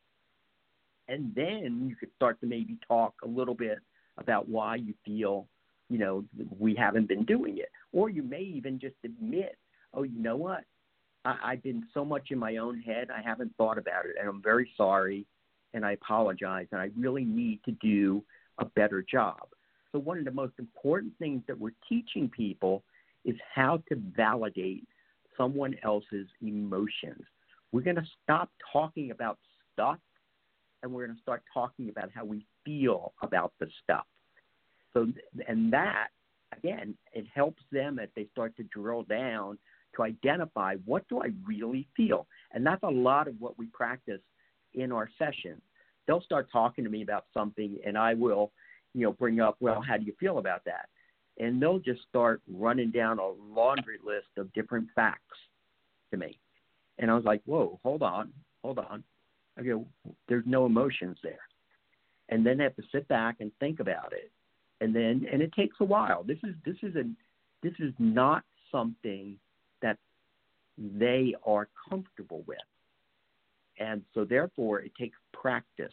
[1.08, 3.78] And then you could start to maybe talk a little bit
[4.18, 5.46] about why you feel,
[5.88, 6.24] you know,
[6.58, 7.70] we haven't been doing it.
[7.92, 9.56] Or you may even just admit,
[9.94, 10.64] oh, you know what?
[11.24, 14.16] I, I've been so much in my own head, I haven't thought about it.
[14.18, 15.26] And I'm very sorry
[15.74, 16.66] and I apologize.
[16.72, 18.22] And I really need to do
[18.58, 19.48] a better job.
[19.90, 22.82] So, one of the most important things that we're teaching people
[23.24, 24.86] is how to validate
[25.36, 27.22] someone else's emotions.
[27.72, 29.38] We're going to stop talking about
[29.72, 29.98] stuff
[30.82, 34.06] and we're going to start talking about how we feel about the stuff.
[34.92, 35.06] So,
[35.48, 36.08] and that,
[36.56, 39.58] again, it helps them as they start to drill down
[39.96, 42.26] to identify what do I really feel.
[42.52, 44.20] And that's a lot of what we practice
[44.74, 45.62] in our sessions.
[46.06, 48.52] They'll start talking to me about something, and I will
[48.94, 50.88] you know, bring up, well, how do you feel about that?
[51.38, 55.38] And they'll just start running down a laundry list of different facts
[56.10, 56.38] to me.
[56.98, 59.02] And I was like, whoa, hold on, hold on.
[59.60, 59.86] Go,
[60.28, 61.38] there's no emotions there.
[62.28, 64.30] And then they have to sit back and think about it.
[64.80, 66.22] And then, and it takes a while.
[66.22, 67.02] This is, this is a,
[67.62, 69.36] this is not something
[69.82, 69.98] that
[70.78, 72.58] they are comfortable with.
[73.78, 75.92] And so therefore it takes practice.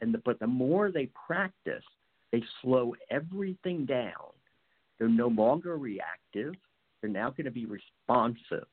[0.00, 1.84] And the, but the more they practice,
[2.30, 4.32] they slow everything down.
[4.98, 6.54] They're no longer reactive.
[7.00, 8.66] They're now going to be responsive.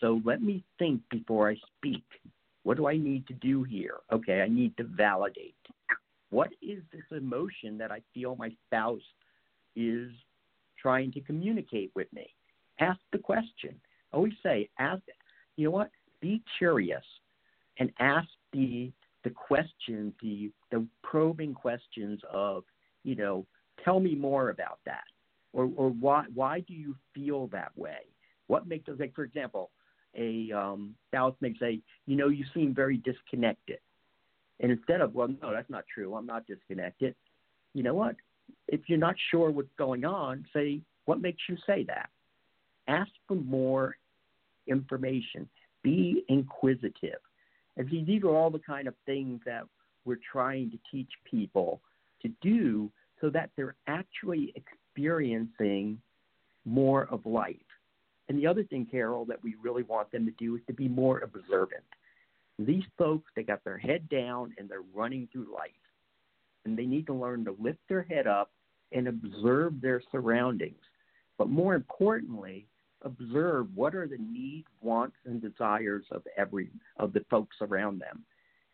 [0.00, 2.04] So let me think before I speak.
[2.64, 3.96] What do I need to do here?
[4.12, 5.56] Okay, I need to validate.
[6.30, 9.02] What is this emotion that I feel my spouse
[9.76, 10.10] is
[10.80, 12.34] trying to communicate with me?
[12.80, 13.74] Ask the question.
[14.12, 15.02] I always say, ask,
[15.56, 15.90] you know what?
[16.20, 17.04] Be curious
[17.78, 18.92] and ask the
[19.24, 22.64] the questions, the the probing questions of
[23.04, 23.44] you know,
[23.84, 25.04] tell me more about that,
[25.52, 28.06] or or why why do you feel that way?
[28.46, 29.70] What makes like for example,
[30.16, 33.78] a um, spouse may say, you know, you seem very disconnected,
[34.60, 36.14] and instead of well, no, that's not true.
[36.14, 37.14] I'm not disconnected.
[37.74, 38.16] You know what?
[38.68, 42.10] If you're not sure what's going on, say what makes you say that.
[42.88, 43.96] Ask for more
[44.66, 45.48] information.
[45.82, 47.20] Be inquisitive.
[47.76, 49.62] And see, these are all the kind of things that
[50.04, 51.80] we're trying to teach people
[52.22, 55.98] to do so that they're actually experiencing
[56.64, 57.56] more of life.
[58.28, 60.88] And the other thing, Carol, that we really want them to do is to be
[60.88, 61.82] more observant.
[62.58, 65.70] These folks, they got their head down and they're running through life.
[66.64, 68.52] And they need to learn to lift their head up
[68.92, 70.80] and observe their surroundings.
[71.38, 72.66] But more importantly,
[73.02, 78.24] observe what are the needs, wants, and desires of every of the folks around them.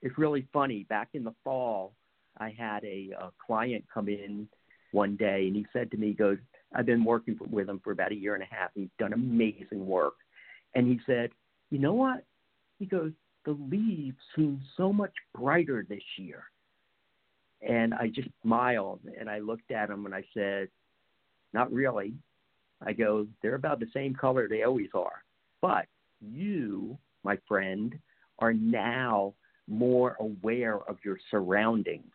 [0.02, 0.84] It's really funny.
[0.84, 1.92] Back in the fall,
[2.38, 4.48] I had a, a client come in
[4.92, 6.38] one day and he said to me, he goes,
[6.74, 8.70] I've been working with him for about a year and a half.
[8.74, 10.14] He's done amazing work.
[10.74, 11.30] And he said,
[11.70, 12.24] you know what?
[12.78, 13.12] He goes,
[13.44, 16.44] the leaves seem so much brighter this year.
[17.66, 20.68] And I just smiled and I looked at him and I said,
[21.52, 22.14] not really.
[22.86, 25.24] I go, they're about the same color they always are.
[25.60, 25.86] But
[26.20, 27.98] you, my friend,
[28.38, 29.34] are now
[29.66, 32.12] more aware of your surroundings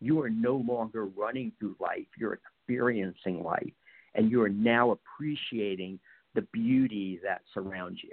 [0.00, 3.72] you are no longer running through life, you're experiencing life,
[4.16, 5.98] and you are now appreciating
[6.34, 8.12] the beauty that surrounds you.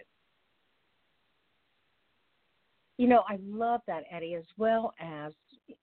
[2.98, 5.34] You know, I love that, Eddie, as well as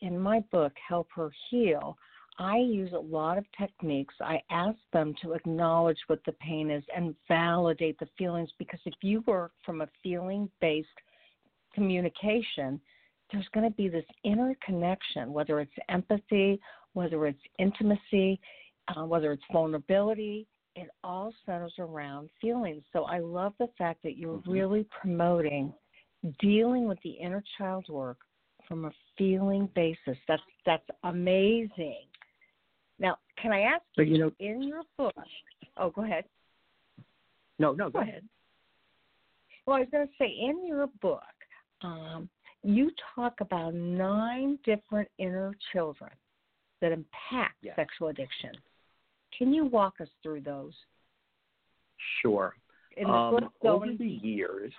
[0.01, 1.97] in my book, Help Her Heal.
[2.39, 4.15] I use a lot of techniques.
[4.21, 8.95] I ask them to acknowledge what the pain is and validate the feelings because if
[9.03, 10.89] you work from a feeling based
[11.75, 12.81] communication,
[13.33, 16.61] there's going to be this inner connection, whether it's empathy,
[16.95, 18.41] whether it's intimacy,
[18.97, 20.47] uh, whether it's vulnerability.
[20.77, 22.83] It all centers around feelings.
[22.93, 24.51] So I love the fact that you're mm-hmm.
[24.51, 25.73] really promoting
[26.39, 28.19] dealing with the inner child work
[28.69, 30.17] from a feeling basis.
[30.29, 32.05] That's that's amazing.
[32.99, 35.15] Now, can I ask but, you, you know, in your book?
[35.77, 36.25] Oh, go ahead.
[37.59, 38.23] No, no, go ahead.
[39.67, 41.23] Well, I was going to say in your book,
[41.83, 42.29] um,
[42.63, 46.11] you talk about nine different inner children
[46.81, 47.75] that impact yes.
[47.77, 48.53] sexual addiction.
[49.37, 50.75] Can you walk us through those?
[52.23, 52.55] Sure.
[52.97, 54.73] The um, over the years,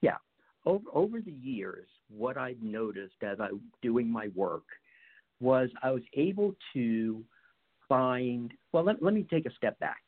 [0.00, 0.16] yeah,
[0.64, 4.64] over, over the years, what I've noticed as I'm doing my work
[5.40, 7.22] was I was able to
[7.88, 10.02] find, well, let, let me take a step back.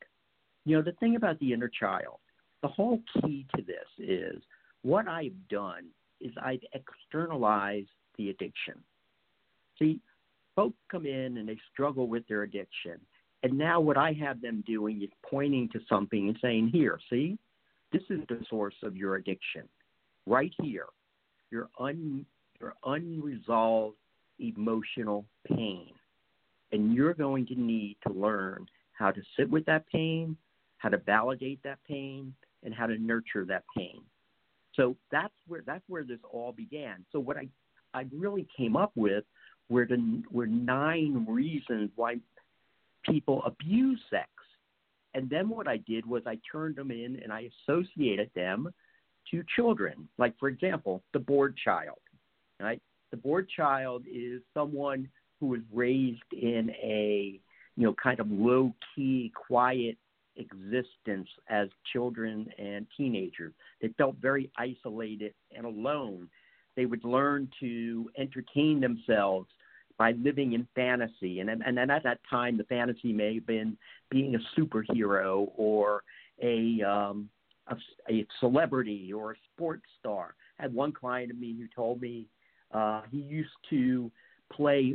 [0.64, 2.18] You know, the thing about the inner child,
[2.62, 4.42] the whole key to this is
[4.82, 5.84] what I've done
[6.20, 8.74] is I've externalized the addiction.
[9.78, 10.00] See,
[10.56, 12.98] folks come in and they struggle with their addiction.
[13.42, 17.38] And now what I have them doing is pointing to something and saying, here, see,
[17.92, 19.68] this is the source of your addiction.
[20.26, 20.86] Right here.
[21.50, 22.26] Your un
[22.60, 23.96] your unresolved
[24.40, 25.90] emotional pain.
[26.72, 30.36] And you're going to need to learn how to sit with that pain,
[30.78, 32.34] how to validate that pain,
[32.64, 34.02] and how to nurture that pain.
[34.74, 37.04] So that's where that's where this all began.
[37.12, 37.48] So what I
[37.94, 39.24] I really came up with
[39.68, 42.16] were the were nine reasons why
[43.04, 44.28] people abuse sex.
[45.14, 48.68] And then what I did was I turned them in and I associated them
[49.30, 50.08] to children.
[50.18, 51.98] Like for example, the bored child.
[52.60, 52.82] Right?
[53.10, 55.08] The bored child is someone
[55.40, 57.40] who was raised in a
[57.76, 59.96] you know kind of low key, quiet
[60.36, 63.52] existence as children and teenagers.
[63.80, 66.28] They felt very isolated and alone.
[66.76, 69.48] They would learn to entertain themselves
[69.98, 71.40] by living in fantasy.
[71.40, 73.76] And, and then at that time, the fantasy may have been
[74.10, 76.02] being a superhero or
[76.42, 77.28] a, um,
[77.66, 77.76] a,
[78.08, 80.34] a celebrity or a sports star.
[80.58, 82.26] I had one client of me who told me
[82.72, 84.10] uh, he used to
[84.52, 84.94] play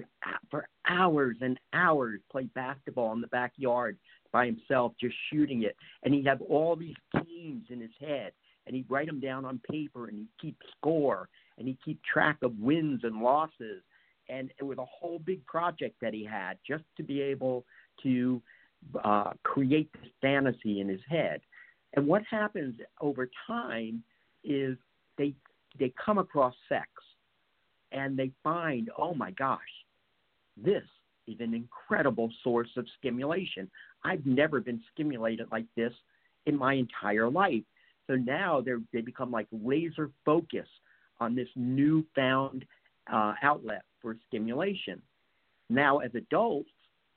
[0.50, 3.98] for hours and hours, play basketball in the backyard
[4.32, 5.76] by himself, just shooting it.
[6.04, 8.32] And he'd have all these teams in his head,
[8.66, 12.38] and he'd write them down on paper, and he'd keep score, and he'd keep track
[12.42, 13.84] of wins and losses
[14.30, 17.66] and it was a whole big project that he had just to be able
[18.02, 18.42] to
[19.04, 21.42] uh, create this fantasy in his head.
[21.94, 24.04] And what happens over time
[24.44, 24.78] is
[25.18, 25.34] they
[25.80, 26.88] they come across sex
[27.92, 29.60] and they find, oh my gosh,
[30.58, 30.84] this
[31.28, 33.70] is an incredible source of stimulation.
[34.04, 35.94] I've never been stimulated like this
[36.46, 37.64] in my entire life.
[38.08, 40.70] So now they they become like laser focused
[41.20, 42.66] on this newfound
[43.12, 45.02] uh, outlet for stimulation.
[45.72, 46.70] Now, as adults,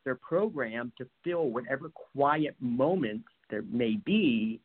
[0.05, 4.61] they're programmed to fill whatever quiet moments there may be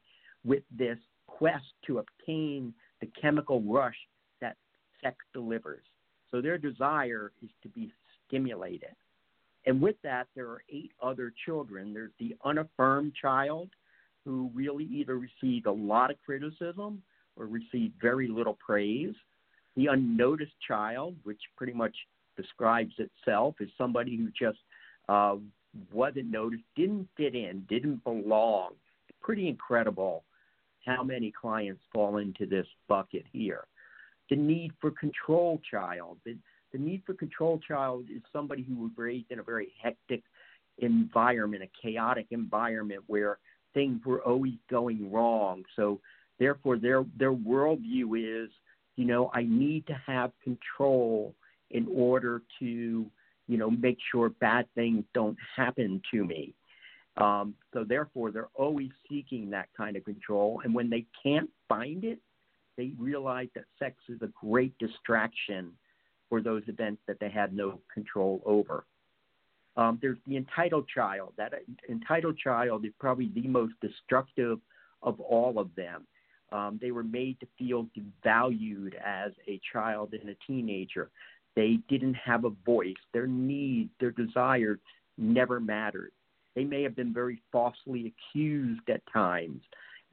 [0.45, 0.97] with this
[1.27, 3.97] quest to obtain the chemical rush
[4.39, 4.55] that
[5.03, 5.83] sex delivers.
[6.29, 7.91] So their desire is to be
[8.27, 8.95] stimulated.
[9.65, 11.93] And with that, there are eight other children.
[11.93, 13.69] There's the unaffirmed child,
[14.23, 17.01] who really either received a lot of criticism
[17.35, 19.15] or received very little praise.
[19.75, 21.95] The unnoticed child, which pretty much
[22.37, 24.59] describes itself as somebody who just
[25.09, 25.35] uh,
[25.91, 28.71] wasn't noticed, didn't fit in, didn't belong.
[29.21, 30.23] Pretty incredible
[30.85, 33.65] how many clients fall into this bucket here.
[34.29, 36.17] The need for control child.
[36.25, 36.35] The,
[36.71, 40.23] the need for control child is somebody who was raised in a very hectic
[40.79, 43.37] environment, a chaotic environment where
[43.73, 45.63] things were always going wrong.
[45.75, 45.99] So
[46.39, 48.49] therefore their their worldview is
[49.01, 51.33] you know, I need to have control
[51.71, 53.05] in order to,
[53.47, 56.53] you know, make sure bad things don't happen to me.
[57.17, 60.61] Um, so therefore, they're always seeking that kind of control.
[60.63, 62.19] And when they can't find it,
[62.77, 65.71] they realize that sex is a great distraction
[66.29, 68.85] for those events that they had no control over.
[69.77, 71.33] Um, there's the entitled child.
[71.37, 71.53] That
[71.89, 74.59] entitled child is probably the most destructive
[75.01, 76.05] of all of them.
[76.51, 81.09] Um, they were made to feel devalued as a child and a teenager.
[81.55, 82.95] They didn't have a voice.
[83.13, 84.79] Their needs, their desires
[85.17, 86.11] never mattered.
[86.55, 89.61] They may have been very falsely accused at times.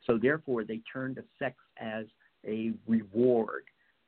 [0.07, 2.07] So, therefore, they turned to sex as
[2.47, 3.65] a reward.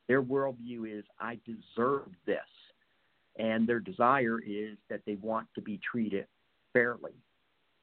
[0.09, 2.39] Their worldview is, I deserve this.
[3.39, 6.27] And their desire is that they want to be treated
[6.73, 7.13] fairly.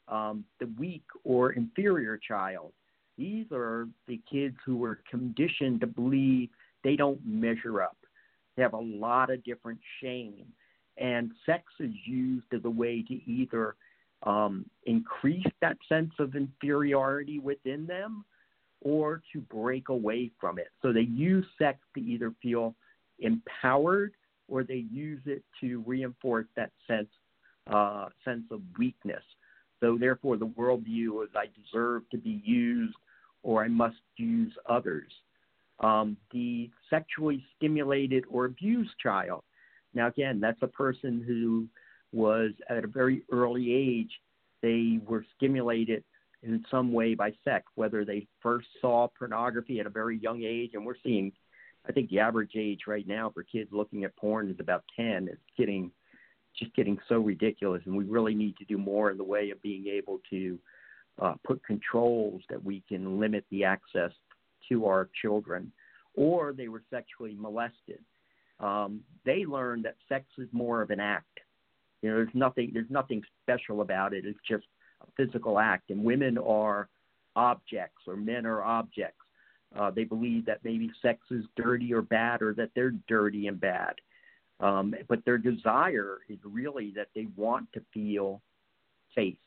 [0.07, 2.71] Um, the weak or inferior child
[3.17, 6.49] these are the kids who were conditioned to believe
[6.83, 7.97] they don't measure up.
[8.55, 10.45] They have a lot of different shame.
[10.97, 13.75] And sex is used as a way to either
[14.23, 18.25] um, increase that sense of inferiority within them
[18.81, 20.69] or to break away from it.
[20.81, 22.75] So they use sex to either feel
[23.19, 24.13] empowered
[24.47, 27.09] or they use it to reinforce that sense
[27.71, 29.23] uh, sense of weakness.
[29.81, 32.95] So therefore, the worldview is I deserve to be used
[33.47, 35.09] or I must use others.
[35.79, 39.41] Um, the sexually stimulated or abused child.
[39.93, 41.67] Now, again, that's a person who
[42.11, 44.11] was at a very early age,
[44.61, 46.03] they were stimulated
[46.43, 50.71] in some way by sex, whether they first saw pornography at a very young age,
[50.73, 51.31] and we're seeing,
[51.87, 55.29] I think the average age right now for kids looking at porn is about 10.
[55.31, 55.91] It's getting
[56.59, 59.61] just getting so ridiculous, and we really need to do more in the way of
[59.61, 60.57] being able to
[61.21, 64.11] uh, put controls that we can limit the access
[64.69, 65.71] to our children,
[66.15, 67.99] or they were sexually molested.
[68.59, 71.39] Um, they learned that sex is more of an act.
[72.01, 74.25] You know, there's nothing there's nothing special about it.
[74.25, 74.65] It's just
[75.01, 76.89] a physical act, and women are
[77.35, 79.21] objects or men are objects.
[79.77, 83.59] Uh, they believe that maybe sex is dirty or bad, or that they're dirty and
[83.59, 83.95] bad.
[84.59, 88.41] Um, but their desire is really that they want to feel
[89.13, 89.37] safe.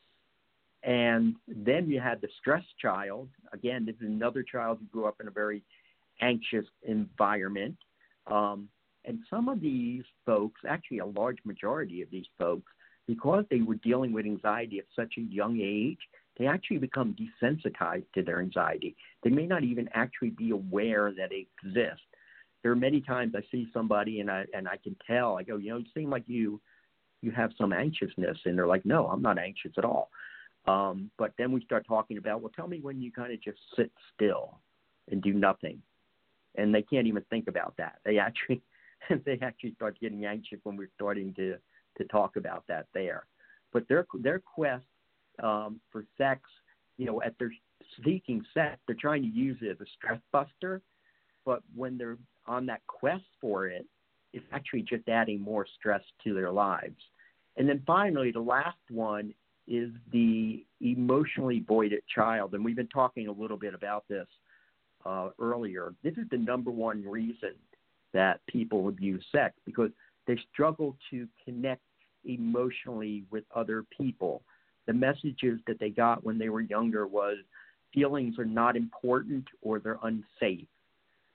[0.83, 3.29] And then you had the stress child.
[3.53, 5.63] Again, this is another child who grew up in a very
[6.21, 7.77] anxious environment.
[8.27, 8.69] Um,
[9.05, 12.71] and some of these folks, actually a large majority of these folks,
[13.07, 15.99] because they were dealing with anxiety at such a young age,
[16.37, 18.95] they actually become desensitized to their anxiety.
[19.23, 22.05] They may not even actually be aware that it exists.
[22.63, 25.37] There are many times I see somebody and I and I can tell.
[25.37, 26.61] I go, you know, you seem like you
[27.21, 30.09] you have some anxiousness, and they're like, no, I'm not anxious at all.
[30.67, 33.57] Um, but then we start talking about, well, tell me when you kind of just
[33.75, 34.59] sit still
[35.09, 35.81] and do nothing,
[36.55, 37.95] and they can't even think about that.
[38.05, 38.61] They actually
[39.25, 41.55] they actually start getting anxious when we're starting to
[41.97, 43.25] to talk about that there.
[43.73, 44.85] But their their quest
[45.41, 46.41] um, for sex,
[46.97, 47.51] you know, at their
[48.05, 50.81] seeking sex, they're trying to use it as a stress buster.
[51.45, 53.85] But when they're on that quest for it,
[54.33, 57.01] it's actually just adding more stress to their lives.
[57.57, 59.33] And then finally, the last one
[59.67, 62.53] is the emotionally voided child.
[62.53, 64.27] And we've been talking a little bit about this
[65.05, 65.93] uh, earlier.
[66.03, 67.53] This is the number one reason
[68.13, 69.91] that people abuse sex because
[70.27, 71.81] they struggle to connect
[72.25, 74.41] emotionally with other people.
[74.87, 77.37] The messages that they got when they were younger was
[77.93, 80.67] feelings are not important or they're unsafe.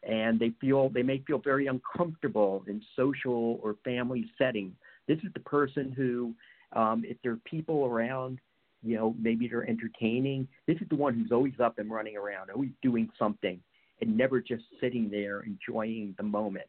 [0.02, 4.74] And they feel they may feel very uncomfortable in social or family settings.
[5.08, 6.34] This is the person who,
[6.72, 8.38] um, if there are people around,
[8.82, 10.46] you know, maybe they're entertaining.
[10.66, 13.60] This is the one who's always up and running around, always doing something
[14.00, 16.66] and never just sitting there enjoying the moment.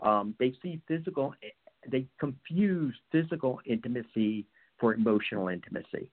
[0.00, 1.34] Um, they see physical,
[1.90, 4.46] they confuse physical intimacy
[4.78, 6.10] for emotional intimacy.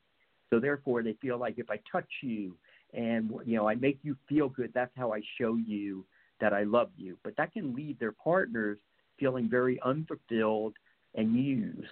[0.50, 2.56] So therefore, they feel like if I touch you
[2.94, 6.06] and you know I make you feel good, that's how I show you
[6.42, 7.18] that I love you.
[7.24, 8.78] But that can leave their partners
[9.20, 10.76] feeling very unfulfilled
[11.16, 11.86] and used.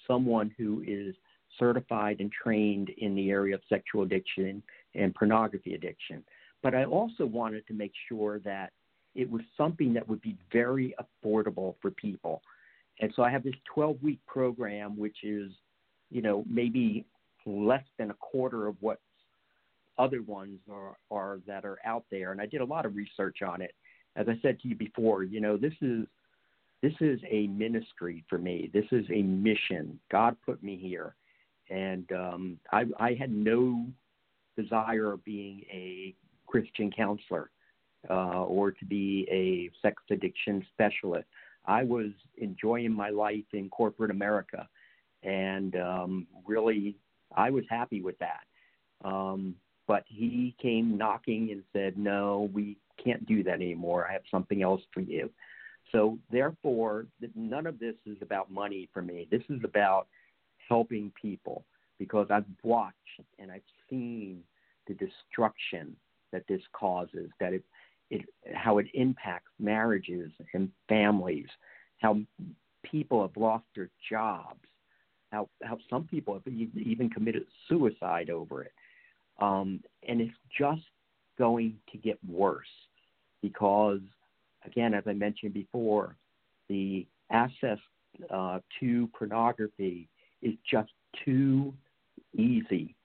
[0.07, 1.15] someone who is
[1.57, 4.61] certified and trained in the area of sexual addiction
[4.95, 6.23] and pornography addiction.
[6.61, 8.71] But I also wanted to make sure that
[9.15, 12.41] it was something that would be very affordable for people.
[12.99, 15.51] And so I have this 12 week program, which is
[16.09, 17.05] you know, maybe
[17.45, 18.99] less than a quarter of what
[19.97, 22.31] other ones are, are that are out there.
[22.31, 23.71] And I did a lot of research on it.
[24.15, 26.05] As I said to you before, you know, this is
[26.81, 28.69] this is a ministry for me.
[28.73, 29.99] This is a mission.
[30.11, 31.15] God put me here,
[31.69, 33.85] and um, I, I had no
[34.57, 36.15] desire of being a
[36.47, 37.49] Christian counselor
[38.09, 41.27] uh, or to be a sex addiction specialist.
[41.65, 42.07] I was
[42.37, 44.67] enjoying my life in corporate America
[45.23, 46.95] and um, really
[47.35, 48.41] I was happy with that.
[49.03, 49.55] Um,
[49.87, 54.07] but he came knocking and said, "No, we can't do that anymore.
[54.07, 55.29] I have something else for you."
[55.91, 59.27] So therefore, none of this is about money for me.
[59.31, 60.07] This is about
[60.67, 61.65] helping people
[61.97, 62.95] because I've watched
[63.39, 64.43] and I've seen
[64.87, 65.95] the destruction
[66.31, 67.63] that this causes, that it,
[68.09, 71.47] it how it impacts marriages and families,
[71.99, 72.19] how
[72.83, 74.65] people have lost their jobs,
[75.31, 78.73] how how some people have even committed suicide over it,
[79.39, 80.81] um, and it's just
[81.37, 82.67] going to get worse
[83.41, 84.01] because,
[84.65, 86.15] again, as I mentioned before,
[86.67, 87.77] the access
[88.29, 90.07] uh, to pornography
[90.41, 90.91] is just
[91.25, 91.73] too
[92.35, 92.95] easy,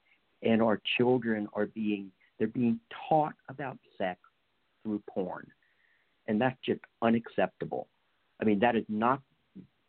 [0.43, 4.19] and our children are being they're being taught about sex
[4.83, 5.47] through porn,
[6.27, 7.87] and that's just unacceptable.
[8.41, 9.21] I mean, that is not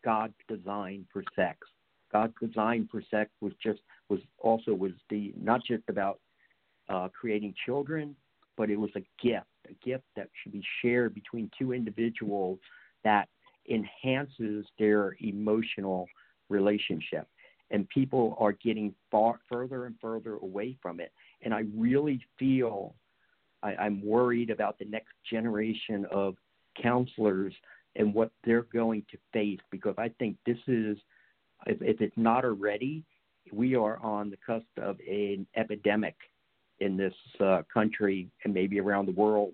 [0.03, 1.57] God's design for sex.
[2.11, 6.20] God's design for sex was just was also was the not just about
[6.88, 8.16] uh, creating children,
[8.57, 12.59] but it was a gift, a gift that should be shared between two individuals
[13.03, 13.28] that
[13.70, 16.07] enhances their emotional
[16.49, 17.28] relationship.
[17.72, 21.11] And people are getting far further and further away from it.
[21.41, 22.95] And I really feel
[23.63, 26.36] I, I'm worried about the next generation of
[26.82, 27.53] counselors
[27.95, 30.97] and what they're going to face because I think this is,
[31.66, 33.03] if, if it's not already,
[33.51, 36.16] we are on the cusp of an epidemic
[36.80, 39.54] in this uh, country and maybe around the world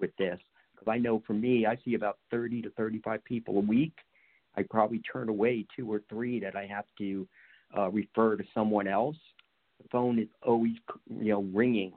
[0.00, 0.38] with this.
[0.74, 3.94] Because I know for me, I see about 30 to 35 people a week.
[4.56, 7.26] I probably turn away two or three that I have to
[7.76, 9.16] uh, refer to someone else.
[9.82, 10.74] The phone is always,
[11.08, 11.92] you know, ringing,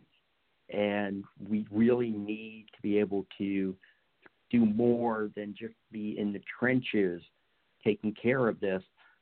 [0.73, 3.75] and we really need to be able to
[4.49, 7.21] do more than just be in the trenches
[7.83, 8.81] taking care of this.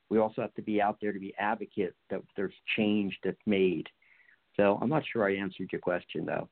[0.10, 3.88] We also have to be out there to be advocates that there's change that's made.
[4.58, 6.48] So I'm not sure I answered your question though.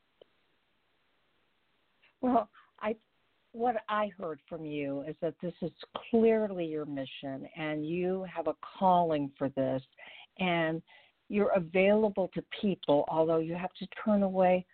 [2.22, 2.50] Well,
[2.80, 2.96] I
[3.52, 5.72] what I heard from you is that this is
[6.10, 9.82] clearly your mission and you have a calling for this
[10.40, 10.82] and
[11.30, 14.66] you're available to people although you have to turn away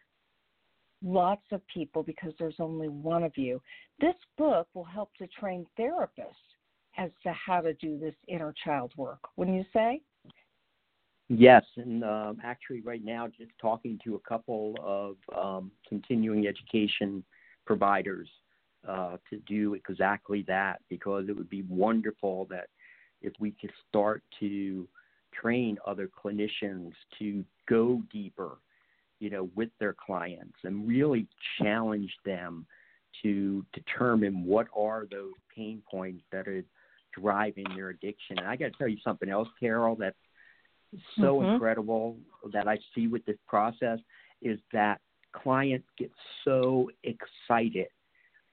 [1.03, 3.61] lots of people because there's only one of you.
[3.99, 6.33] This book will help to train therapists
[6.97, 10.01] as to how to do this inner child work, wouldn't you say?
[11.29, 17.23] Yes, and um, actually, right now, just talking to a couple of um, continuing education
[17.65, 18.27] providers
[18.87, 22.67] uh, to do exactly that because it would be wonderful that
[23.21, 24.87] if we could start to
[25.31, 28.57] train other clinicians to go deeper
[29.19, 31.27] you know, with their clients and really
[31.61, 32.65] challenge them
[33.21, 36.63] to determine what are those pain points that are
[37.19, 38.37] driving their addiction.
[38.39, 40.15] And I got to tell you something else, Carol, that's
[41.17, 41.53] so mm-hmm.
[41.53, 42.17] incredible
[42.51, 43.99] that I see with this process
[44.41, 44.99] is that
[45.33, 46.11] clients get
[46.43, 47.87] so excited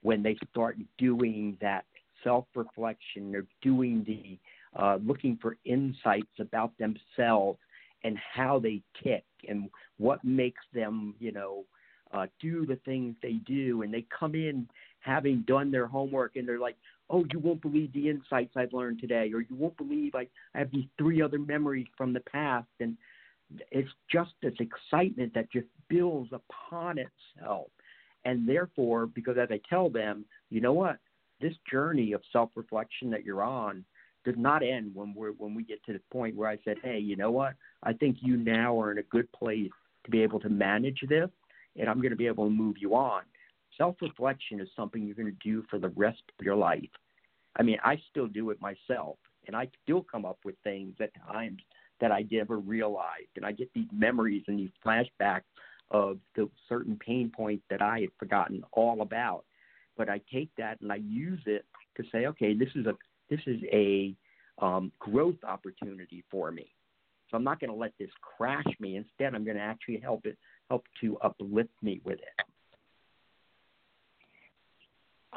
[0.01, 1.85] when they start doing that
[2.23, 3.31] self reflection.
[3.31, 4.37] They're doing the
[4.79, 7.59] uh, looking for insights about themselves
[8.03, 11.65] and how they tick and what makes them, you know,
[12.13, 13.81] uh, do the things they do.
[13.81, 14.67] And they come in
[14.99, 16.77] having done their homework and they're like,
[17.09, 20.59] oh, you won't believe the insights I've learned today, or you won't believe I, I
[20.59, 22.67] have these three other memories from the past.
[22.79, 22.97] And
[23.71, 27.67] it's just this excitement that just builds upon itself.
[28.25, 30.97] And therefore, because as I tell them, you know what,
[31.39, 33.85] this journey of self reflection that you're on
[34.25, 36.99] does not end when we're when we get to the point where I said, hey,
[36.99, 37.53] you know what?
[37.83, 39.71] I think you now are in a good place
[40.03, 41.29] to be able to manage this,
[41.77, 43.21] and I'm going to be able to move you on.
[43.77, 46.89] Self reflection is something you're going to do for the rest of your life.
[47.57, 49.17] I mean, I still do it myself,
[49.47, 51.59] and I still come up with things at times
[51.99, 55.41] that I never realized, and I get these memories and these flashbacks
[55.89, 59.45] of the certain pain points that I had forgotten all about.
[59.95, 61.65] But I take that and I use it
[61.95, 62.93] to say, okay, this is a
[63.29, 64.13] this is a
[64.59, 66.67] um, growth opportunity for me.
[67.29, 68.95] So I'm not going to let this crash me.
[68.95, 70.37] Instead, I'm going to actually help it
[70.69, 72.45] help to uplift me with it.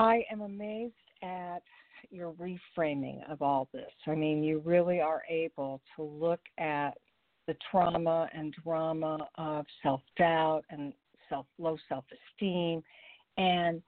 [0.01, 1.63] I am amazed at
[2.11, 3.93] your reframing of all this.
[4.07, 6.93] I mean, you really are able to look at
[7.47, 10.95] the trauma and drama of self doubt and
[11.29, 12.83] self low self esteem
[13.37, 13.83] and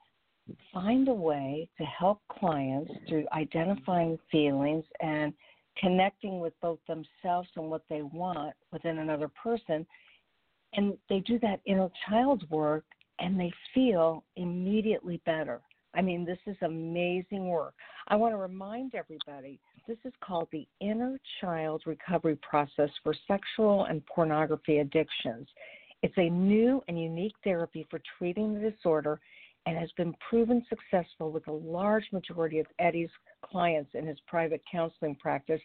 [0.71, 5.33] find a way to help clients through identifying feelings and
[5.79, 9.87] connecting with both themselves and what they want within another person.
[10.75, 12.85] And they do that inner child work
[13.19, 15.63] and they feel immediately better.
[15.95, 17.75] I mean, this is amazing work.
[18.09, 23.85] I want to remind everybody this is called the Inner Child Recovery Process for Sexual
[23.87, 25.49] and Pornography Addictions.
[26.03, 29.21] It's a new and unique therapy for treating the disorder
[29.67, 33.11] and has been proven successful with a large majority of Eddie's
[33.45, 35.61] clients in his private counseling practice.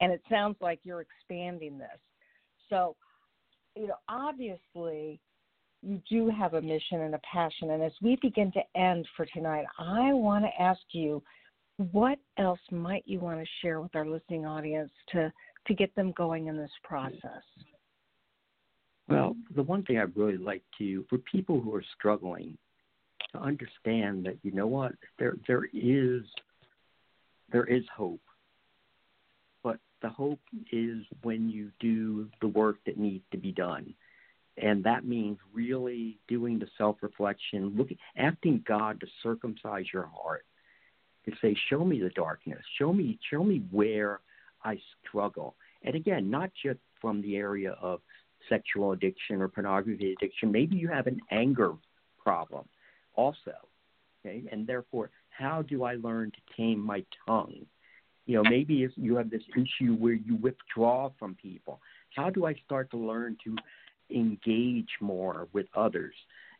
[0.00, 1.98] And it sounds like you're expanding this.
[2.68, 2.96] So,
[3.76, 5.20] you know, obviously,
[5.82, 7.70] you do have a mission and a passion.
[7.70, 11.22] And as we begin to end for tonight, I want to ask you
[11.92, 15.32] what else might you want to share with our listening audience to,
[15.66, 17.42] to get them going in this process?
[19.08, 22.56] Well, the one thing I'd really like to, for people who are struggling,
[23.32, 26.22] to understand that you know what there there is
[27.52, 28.20] there is hope,
[29.62, 30.40] but the hope
[30.72, 33.94] is when you do the work that needs to be done,
[34.58, 40.44] and that means really doing the self reflection, looking, asking God to circumcise your heart,
[41.26, 44.20] to say, show me the darkness, show me show me where
[44.64, 48.00] I struggle, and again, not just from the area of
[48.48, 50.50] sexual addiction or pornography addiction.
[50.52, 51.74] Maybe you have an anger
[52.22, 52.66] problem
[53.14, 53.52] also.
[54.24, 57.66] Okay, and therefore, how do I learn to tame my tongue?
[58.26, 61.80] You know, maybe if you have this issue where you withdraw from people,
[62.16, 63.54] how do I start to learn to
[64.10, 66.14] engage more with others?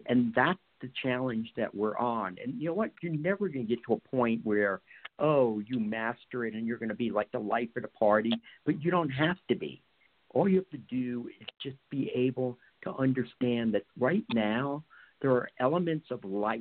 [0.06, 2.36] And that's the challenge that we're on.
[2.42, 2.90] And you know what?
[3.02, 4.80] You're never going to get to a point where,
[5.18, 8.32] oh, you master it and you're going to be like the life of the party,
[8.64, 9.82] but you don't have to be.
[10.30, 14.84] All you have to do is just be able to understand that right now
[15.22, 16.60] there are elements of life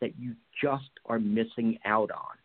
[0.00, 2.36] that you just are missing out on.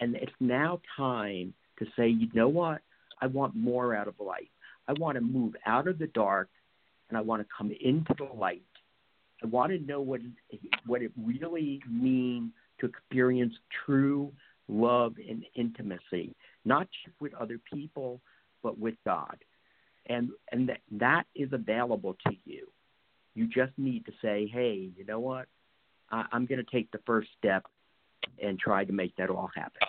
[0.00, 2.80] And it's now time to say, you know what?
[3.20, 4.48] I want more out of life.
[4.86, 6.48] I want to move out of the dark
[7.08, 8.62] and I want to come into the light.
[9.42, 10.20] I want to know what
[10.86, 13.54] what it really means to experience
[13.86, 14.32] true
[14.68, 16.34] love and intimacy,
[16.64, 18.20] not just with other people,
[18.62, 19.36] but with God.
[20.06, 22.68] And and that, that is available to you.
[23.34, 25.46] You just need to say, hey, you know what?
[26.10, 27.64] I, I'm going to take the first step
[28.42, 29.88] and try to make that all happen.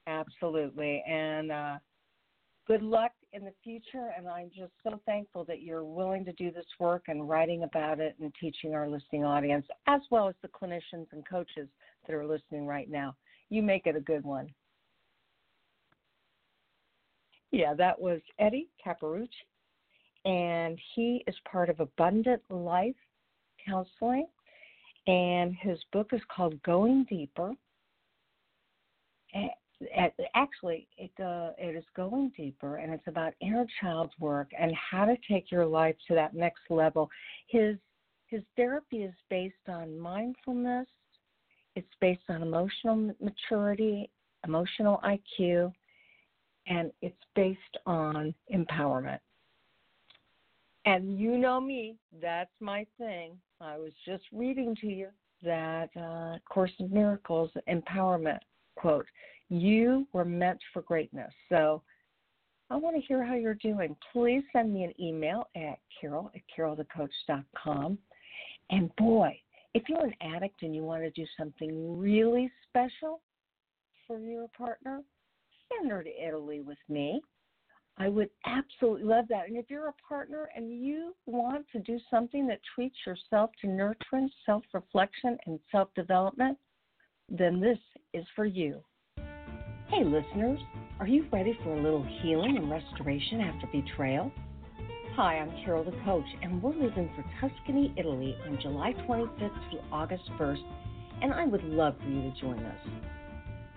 [0.08, 1.04] Absolutely.
[1.08, 1.76] And uh,
[2.68, 4.12] good luck in the future.
[4.16, 8.00] And I'm just so thankful that you're willing to do this work and writing about
[8.00, 11.68] it and teaching our listening audience, as well as the clinicians and coaches
[12.06, 13.16] that are listening right now.
[13.50, 14.48] You make it a good one.
[17.52, 19.28] Yeah, that was Eddie Capparucci,
[20.26, 22.96] and he is part of Abundant Life
[23.66, 24.28] Counseling,
[25.08, 27.54] and his book is called Going Deeper.
[30.36, 35.06] Actually, it uh, it is going deeper, and it's about inner child work and how
[35.06, 37.10] to take your life to that next level.
[37.48, 37.78] His
[38.28, 40.88] his therapy is based on mindfulness,
[41.76, 44.10] it's based on emotional maturity,
[44.46, 45.72] emotional IQ,
[46.68, 49.20] and it's based on empowerment.
[50.86, 53.38] And you know me, that's my thing.
[53.60, 55.08] I was just reading to you
[55.44, 58.40] that uh, Course in Miracles empowerment
[58.76, 59.06] quote.
[59.50, 61.32] You were meant for greatness.
[61.50, 61.84] So
[62.70, 63.96] I want to hear how you're doing.
[64.14, 67.98] Please send me an email at carol at carolthecoach.com.
[68.70, 69.38] And boy,
[69.74, 73.22] if you're an addict and you want to do something really special
[74.08, 75.02] for your partner,
[75.70, 77.22] send her to Italy with me.
[77.98, 79.48] I would absolutely love that.
[79.48, 83.68] And if you're a partner and you want to do something that treats yourself to
[83.68, 86.58] nurturing, self reflection, and self development,
[87.30, 87.78] then this
[88.14, 88.82] is for you.
[89.88, 90.60] Hey, listeners,
[91.00, 94.32] are you ready for a little healing and restoration after betrayal?
[95.16, 99.82] Hi, I'm Carol the Coach, and we're leaving for Tuscany, Italy on July 25th through
[99.92, 100.64] August 1st,
[101.22, 102.88] and I would love for you to join us.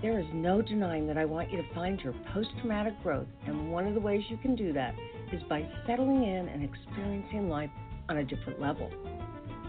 [0.05, 3.73] There is no denying that I want you to find your post traumatic growth, and
[3.73, 4.95] one of the ways you can do that
[5.33, 7.71] is by settling in and experiencing life
[8.11, 8.91] on a different level.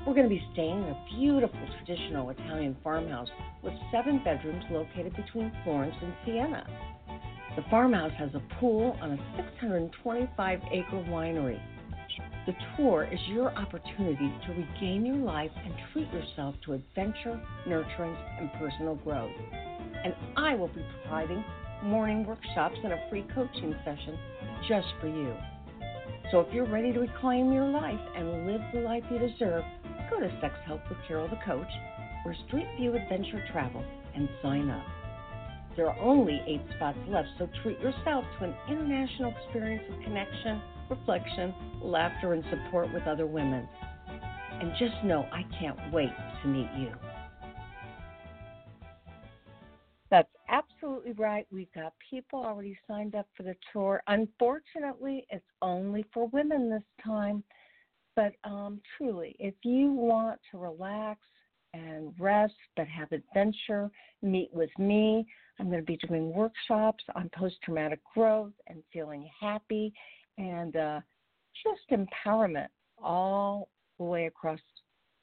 [0.06, 3.30] We're going to be staying in a beautiful traditional Italian farmhouse
[3.64, 6.68] with seven bedrooms located between Florence and Siena.
[7.56, 11.62] The farmhouse has a pool on a 625 acre winery.
[12.46, 18.18] The tour is your opportunity to regain your life and treat yourself to adventure, nurturing,
[18.38, 19.32] and personal growth.
[20.06, 21.44] And I will be providing
[21.84, 24.20] morning workshops and a free coaching session
[24.68, 25.34] just for you.
[26.32, 29.64] So if you're ready to reclaim your life and live the life you deserve,
[30.12, 31.72] go to Sex Help with Carol the Coach
[32.24, 33.84] or Street View Adventure Travel
[34.16, 34.86] and sign up.
[35.76, 40.62] There are only eight spots left, so treat yourself to an international experience of connection,
[40.88, 41.52] reflection,
[41.82, 43.68] laughter, and support with other women.
[44.62, 46.94] And just know I can't wait to meet you.
[50.50, 51.46] Absolutely right.
[51.52, 54.02] We've got people already signed up for the tour.
[54.08, 57.44] Unfortunately, it's only for women this time.
[58.16, 61.20] But um, truly, if you want to relax
[61.74, 63.90] and rest but have adventure,
[64.22, 65.26] meet with me.
[65.60, 69.94] I'm going to be doing workshops on post traumatic growth and feeling happy
[70.38, 71.00] and uh,
[71.64, 71.82] just
[72.26, 72.68] empowerment
[73.02, 74.60] all the way across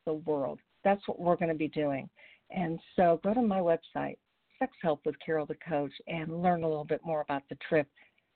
[0.07, 0.59] the world.
[0.85, 2.09] That's what we're going to be doing.
[2.51, 4.17] And so go to my website,
[4.63, 7.89] Sex Help with Carol the Coach, and learn a little bit more about the trip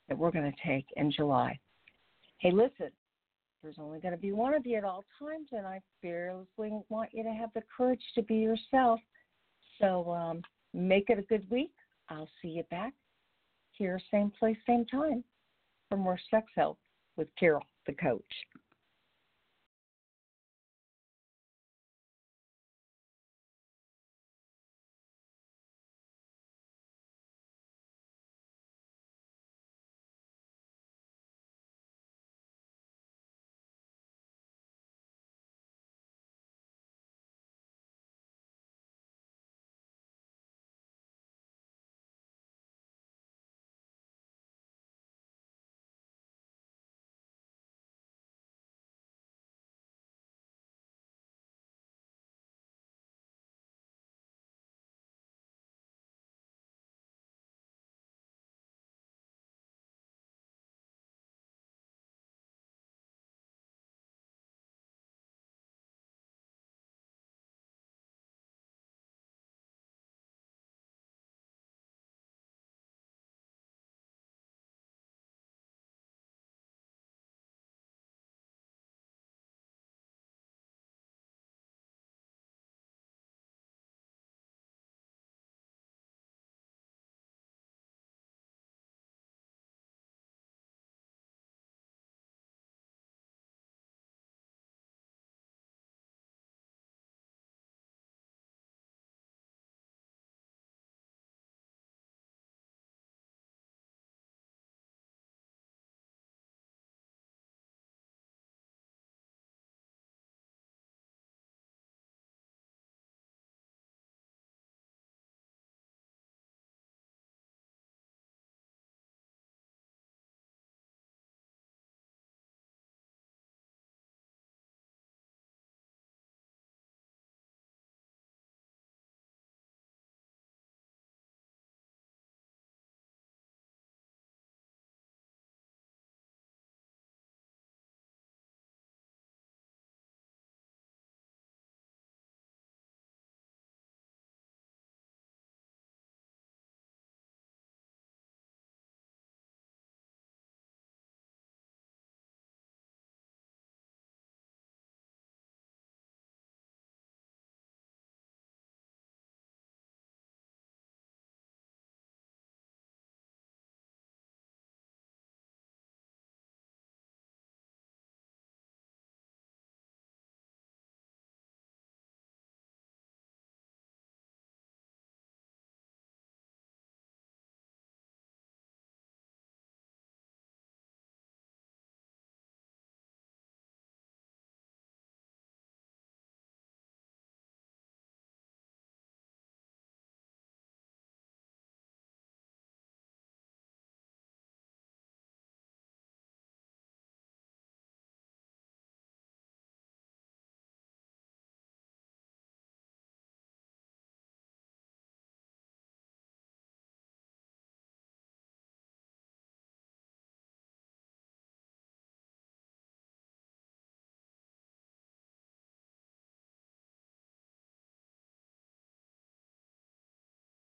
[0.08, 1.56] that we're going to take in July.
[2.38, 2.90] Hey, listen,
[3.62, 7.10] there's only going to be one of you at all times, and I fearlessly want
[7.12, 8.98] you to have the courage to be yourself.
[9.80, 10.42] So um,
[10.74, 11.70] make it a good week.
[12.08, 12.92] I'll see you back
[13.70, 15.22] here, same place, same time,
[15.88, 16.76] for more sex help
[17.16, 18.24] with Carol, the coach.